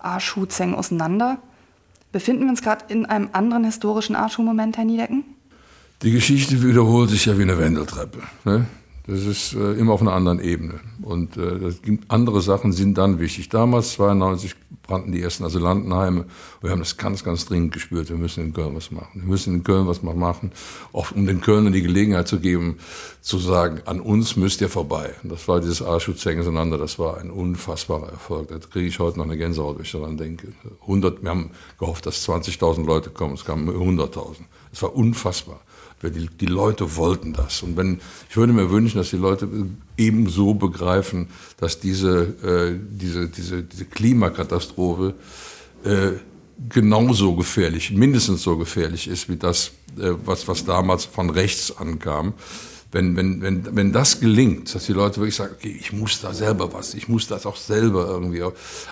[0.00, 1.38] Arschu Zeng auseinander.
[2.10, 5.22] Befinden wir uns gerade in einem anderen historischen Arschu-Moment, Herr Niedecken?
[6.02, 8.22] Die Geschichte wiederholt sich ja wie eine Wendeltreppe.
[8.44, 8.66] Ne?
[9.10, 10.78] Das ist äh, immer auf einer anderen Ebene.
[11.02, 13.48] Und äh, andere Sachen sind dann wichtig.
[13.48, 14.54] Damals, 92,
[14.84, 16.26] brannten die ersten Asylantenheime.
[16.60, 18.08] Wir haben das ganz, ganz dringend gespürt.
[18.08, 19.22] Wir müssen in Köln was machen.
[19.22, 20.52] Wir müssen in Köln was machen,
[20.92, 22.78] auch um den Kölnern die Gelegenheit zu geben,
[23.20, 25.12] zu sagen, an uns müsst ihr vorbei.
[25.24, 26.78] Und das war dieses Arschutzengen auseinander.
[26.78, 28.46] Das war ein unfassbarer Erfolg.
[28.48, 30.52] Da kriege ich heute noch eine Gänsehaut, wenn ich daran denke.
[30.82, 31.50] 100, wir haben
[31.80, 33.34] gehofft, dass 20.000 Leute kommen.
[33.34, 34.36] Es kamen 100.000.
[34.72, 35.60] Es war unfassbar.
[36.02, 37.62] Die, die Leute wollten das.
[37.62, 39.48] Und wenn, ich würde mir wünschen, dass die Leute
[39.98, 41.28] ebenso begreifen,
[41.58, 45.14] dass diese, äh, diese, diese, diese Klimakatastrophe
[45.84, 46.12] äh,
[46.68, 52.34] genauso gefährlich, mindestens so gefährlich ist wie das, äh, was, was damals von rechts ankam
[52.92, 56.34] wenn, wenn, wenn, wenn das gelingt, dass die Leute wirklich sagen, okay, ich muss da
[56.34, 58.42] selber was, ich muss das auch selber irgendwie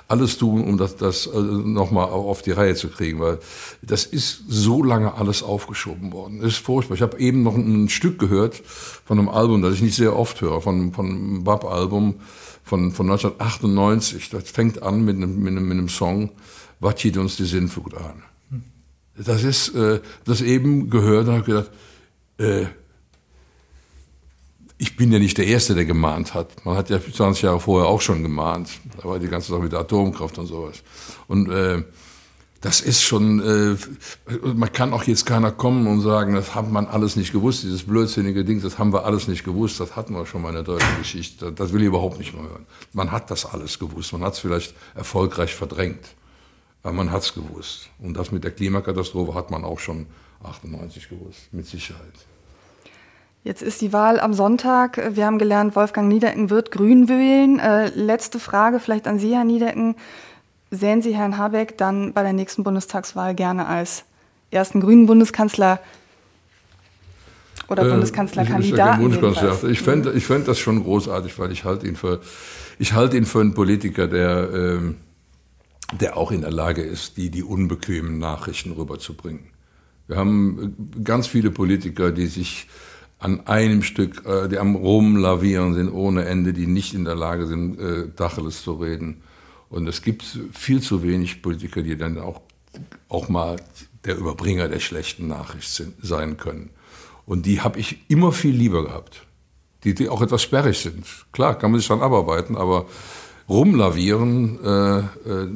[0.06, 3.38] alles tun, um das, das äh, nochmal auf die Reihe zu kriegen, weil
[3.82, 6.40] das ist so lange alles aufgeschoben worden.
[6.40, 6.94] Das ist furchtbar.
[6.94, 8.62] Ich habe eben noch ein Stück gehört
[9.04, 12.14] von einem Album, das ich nicht sehr oft höre, von, von einem Bab-Album
[12.62, 14.30] von, von 1998.
[14.30, 16.30] Das fängt an mit einem, mit einem, mit einem Song,
[16.78, 18.22] was zieht uns die Sinnflut an?
[19.16, 21.70] Das ist, äh, das eben gehört und habe gedacht,
[22.38, 22.66] äh,
[24.78, 26.64] ich bin ja nicht der Erste, der gemahnt hat.
[26.64, 28.70] Man hat ja 20 Jahre vorher auch schon gemahnt.
[28.96, 30.82] Da war die ganze Sache mit der Atomkraft und sowas.
[31.26, 31.82] Und äh,
[32.60, 33.76] das ist schon, äh,
[34.42, 37.84] man kann auch jetzt keiner kommen und sagen, das hat man alles nicht gewusst, dieses
[37.84, 40.64] blödsinnige Ding, das haben wir alles nicht gewusst, das hatten wir schon mal in der
[40.64, 41.52] deutschen Geschichte.
[41.52, 42.66] Das will ich überhaupt nicht mehr hören.
[42.92, 46.04] Man hat das alles gewusst, man hat es vielleicht erfolgreich verdrängt,
[46.82, 47.90] aber man hat es gewusst.
[48.00, 50.06] Und das mit der Klimakatastrophe hat man auch schon
[50.42, 52.14] 98 gewusst, mit Sicherheit.
[53.44, 55.14] Jetzt ist die Wahl am Sonntag.
[55.14, 57.58] Wir haben gelernt, Wolfgang Niedecken wird Grün wählen.
[57.58, 59.94] Äh, letzte Frage vielleicht an Sie, Herr Niedecken.
[60.70, 64.04] Sehen Sie Herrn Habeck dann bei der nächsten Bundestagswahl gerne als
[64.50, 65.80] ersten grünen Bundeskanzler
[67.68, 69.12] oder äh, Bundeskanzlerkandidaten?
[69.12, 72.20] Ich, ich fände ich fänd das schon großartig, weil ich halte ihn für,
[72.78, 74.96] ich halte ihn für einen Politiker, der, ähm,
[75.98, 79.48] der auch in der Lage ist, die, die unbequemen Nachrichten rüberzubringen.
[80.06, 82.66] Wir haben ganz viele Politiker, die sich
[83.18, 87.46] an einem Stück, äh, die am Rumlavieren sind ohne Ende, die nicht in der Lage
[87.46, 89.22] sind, äh, Dacheles zu reden.
[89.70, 92.40] Und es gibt viel zu wenig Politiker, die dann auch,
[93.08, 93.56] auch mal
[94.04, 96.70] der Überbringer der schlechten Nachricht sind, sein können.
[97.26, 99.26] Und die habe ich immer viel lieber gehabt.
[99.84, 101.04] Die, die auch etwas sperrig sind.
[101.32, 102.86] Klar, kann man sich dann abarbeiten, aber
[103.48, 105.48] rumlavieren, äh, äh,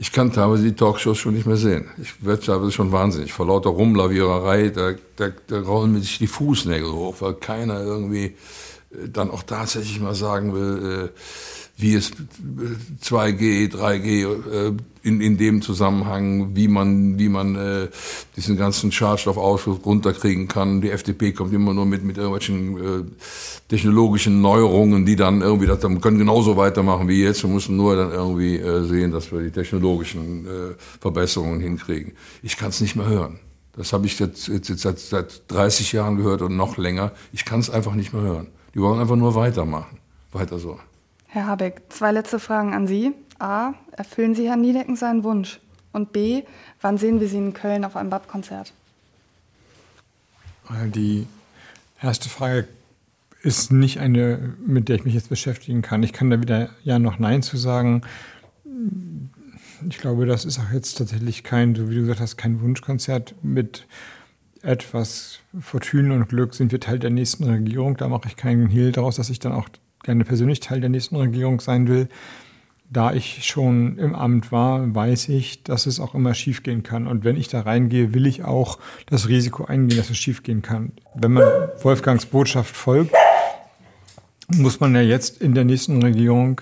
[0.00, 1.90] ich kann teilweise die Talkshows schon nicht mehr sehen.
[2.00, 3.34] Ich werde teilweise schon wahnsinnig.
[3.34, 8.24] Vor lauter Rumlaviererei, da, da, da rollen mir sich die Fußnägel hoch, weil keiner irgendwie
[8.24, 11.20] äh, dann auch tatsächlich mal sagen will, äh,
[11.80, 12.12] wie es
[13.02, 17.88] 2G, äh, 3G in, in dem Zusammenhang, wie man, wie man äh,
[18.36, 20.80] diesen ganzen Schadstoffausschuss runterkriegen kann.
[20.80, 23.04] Die FDP kommt immer nur mit, mit irgendwelchen äh,
[23.68, 27.42] technologischen Neuerungen, die dann irgendwie, das, wir können genauso weitermachen wie jetzt.
[27.42, 30.50] Wir müssen nur dann irgendwie äh, sehen, dass wir die technologischen äh,
[31.00, 32.12] Verbesserungen hinkriegen.
[32.42, 33.40] Ich kann es nicht mehr hören.
[33.76, 37.12] Das habe ich jetzt, jetzt, jetzt seit, seit 30 Jahren gehört und noch länger.
[37.32, 38.48] Ich kann es einfach nicht mehr hören.
[38.74, 39.98] Die wollen einfach nur weitermachen.
[40.32, 40.78] Weiter so.
[41.32, 43.12] Herr Habeck, zwei letzte Fragen an Sie.
[43.38, 45.60] A, erfüllen Sie Herrn Niedecken seinen Wunsch?
[45.92, 46.42] Und B,
[46.80, 48.72] wann sehen wir Sie in Köln auf einem BAP-Konzert?
[50.86, 51.28] Die
[52.02, 52.66] erste Frage
[53.42, 56.02] ist nicht eine, mit der ich mich jetzt beschäftigen kann.
[56.02, 58.02] Ich kann da wieder ja noch Nein zu sagen.
[59.88, 63.36] Ich glaube, das ist auch jetzt tatsächlich kein, so wie du gesagt hast, kein Wunschkonzert.
[63.42, 63.86] Mit
[64.62, 67.96] etwas Fortune und Glück sind wir Teil der nächsten Regierung.
[67.96, 69.68] Da mache ich keinen Hehl daraus, dass ich dann auch
[70.02, 72.08] gerne persönlich Teil der nächsten Regierung sein will.
[72.92, 77.06] Da ich schon im Amt war, weiß ich, dass es auch immer schiefgehen kann.
[77.06, 80.92] Und wenn ich da reingehe, will ich auch das Risiko eingehen, dass es schiefgehen kann.
[81.14, 81.44] Wenn man
[81.82, 83.14] Wolfgangs Botschaft folgt,
[84.48, 86.60] muss man ja jetzt in der nächsten Regierung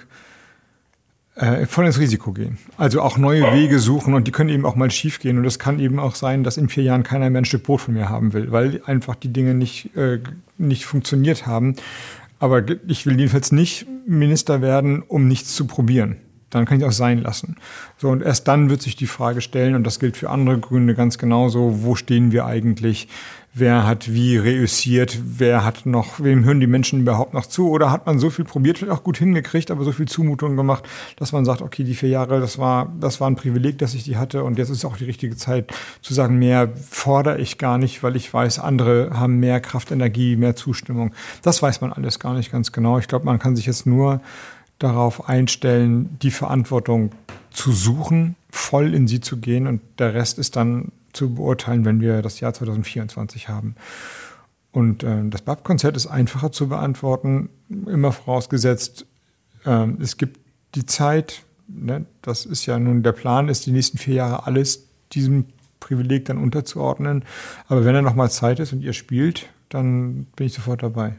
[1.38, 2.58] äh, voll ins Risiko gehen.
[2.76, 5.38] Also auch neue Wege suchen und die können eben auch mal schiefgehen.
[5.38, 7.80] Und es kann eben auch sein, dass in vier Jahren keiner mehr ein Stück Brot
[7.80, 10.18] von mir haben will, weil einfach die Dinge nicht, äh,
[10.58, 11.76] nicht funktioniert haben.
[12.38, 16.16] Aber ich will jedenfalls nicht Minister werden, um nichts zu probieren.
[16.50, 17.56] Dann kann ich auch sein lassen.
[17.98, 20.94] So, und erst dann wird sich die Frage stellen, und das gilt für andere Gründe
[20.94, 23.08] ganz genauso, wo stehen wir eigentlich?
[23.54, 27.90] Wer hat wie reüssiert, wer hat noch, wem hören die Menschen überhaupt noch zu oder
[27.90, 30.84] hat man so viel probiert, vielleicht auch gut hingekriegt, aber so viel Zumutung gemacht,
[31.16, 34.04] dass man sagt, okay, die vier Jahre, das war, das war ein Privileg, dass ich
[34.04, 35.72] die hatte und jetzt ist auch die richtige Zeit
[36.02, 40.36] zu sagen, mehr fordere ich gar nicht, weil ich weiß, andere haben mehr Kraft, Energie,
[40.36, 41.12] mehr Zustimmung.
[41.42, 42.98] Das weiß man alles gar nicht ganz genau.
[42.98, 44.20] Ich glaube, man kann sich jetzt nur
[44.78, 47.10] darauf einstellen, die Verantwortung
[47.50, 52.00] zu suchen, voll in sie zu gehen und der Rest ist dann zu beurteilen, wenn
[52.00, 53.74] wir das Jahr 2024 haben.
[54.70, 59.06] Und äh, das BAP-Konzert ist einfacher zu beantworten, immer vorausgesetzt,
[59.64, 60.38] äh, es gibt
[60.74, 64.86] die Zeit, ne, das ist ja nun der Plan, ist die nächsten vier Jahre alles
[65.12, 65.46] diesem
[65.80, 67.24] Privileg dann unterzuordnen.
[67.66, 71.16] Aber wenn er nochmal Zeit ist und ihr spielt, dann bin ich sofort dabei.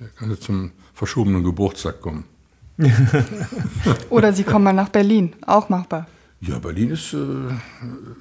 [0.00, 2.24] Er kann zum verschobenen Geburtstag kommen.
[4.10, 6.06] Oder Sie kommen mal nach Berlin, auch machbar.
[6.40, 7.16] Ja, Berlin ist, äh,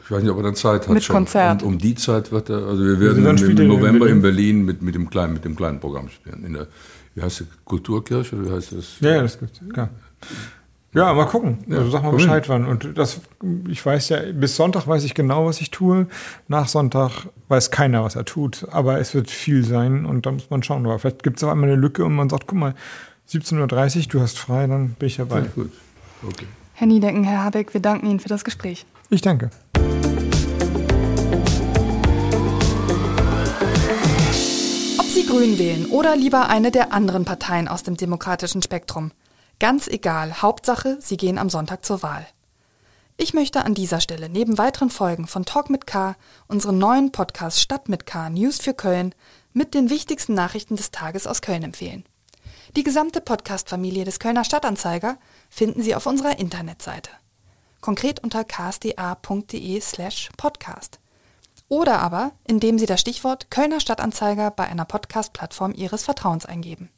[0.03, 0.89] ich weiß nicht, ob er dann Zeit hat.
[0.89, 1.15] Mit schon.
[1.15, 1.61] Konzert.
[1.61, 4.15] Um, um die Zeit wird er, also wir werden im, er im in November Berlin?
[4.15, 6.43] in Berlin mit, mit, dem kleinen, mit dem kleinen Programm spielen.
[6.43, 6.67] In der,
[7.13, 8.99] wie heißt die, Kulturkirche oder wie heißt das?
[9.01, 9.61] Ja, ja, das gibt's.
[9.75, 9.89] Ja.
[10.93, 11.59] Ja, mal gucken.
[11.69, 12.65] also sag mal Bescheid wann.
[12.65, 13.21] Und das,
[13.67, 16.07] ich weiß ja, bis Sonntag weiß ich genau, was ich tue.
[16.47, 18.65] Nach Sonntag weiß keiner, was er tut.
[18.71, 20.85] Aber es wird viel sein und da muss man schauen.
[20.85, 22.73] Aber vielleicht gibt es auch einmal eine Lücke und man sagt, guck mal,
[23.29, 25.41] 17.30 Uhr, du hast frei, dann bin ich dabei.
[25.41, 25.71] Ja, gut.
[26.27, 26.47] Okay.
[26.79, 28.85] Herr Niedecken, Herr Habeck, wir danken Ihnen für das Gespräch.
[29.09, 29.49] Ich danke.
[34.99, 39.11] Ob Sie Grün wählen oder lieber eine der anderen Parteien aus dem demokratischen Spektrum.
[39.59, 42.27] Ganz egal, Hauptsache, Sie gehen am Sonntag zur Wahl.
[43.17, 46.15] Ich möchte an dieser Stelle neben weiteren Folgen von Talk mit K
[46.47, 49.15] unseren neuen Podcast Stadt mit K News für Köln
[49.51, 52.03] mit den wichtigsten Nachrichten des Tages aus Köln empfehlen.
[52.75, 55.17] Die gesamte Podcast-Familie des Kölner Stadtanzeiger
[55.49, 57.11] finden Sie auf unserer Internetseite.
[57.81, 60.99] Konkret unter ksda.de slash podcast.
[61.69, 66.89] Oder aber, indem Sie das Stichwort Kölner Stadtanzeiger bei einer Podcast-Plattform Ihres Vertrauens eingeben.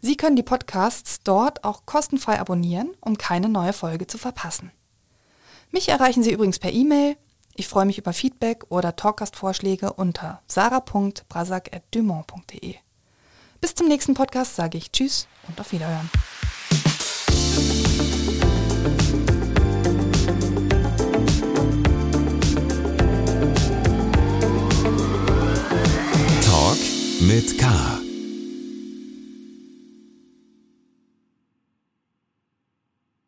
[0.00, 4.70] Sie können die Podcasts dort auch kostenfrei abonnieren, um keine neue Folge zu verpassen.
[5.70, 7.16] Mich erreichen Sie übrigens per E-Mail.
[7.54, 12.74] Ich freue mich über Feedback oder Talkgastvorschläge unter sarah.brasak.dumont.de.
[13.60, 16.10] Bis zum nächsten Podcast sage ich Tschüss und auf Wiederhören.
[27.26, 27.93] Mit K.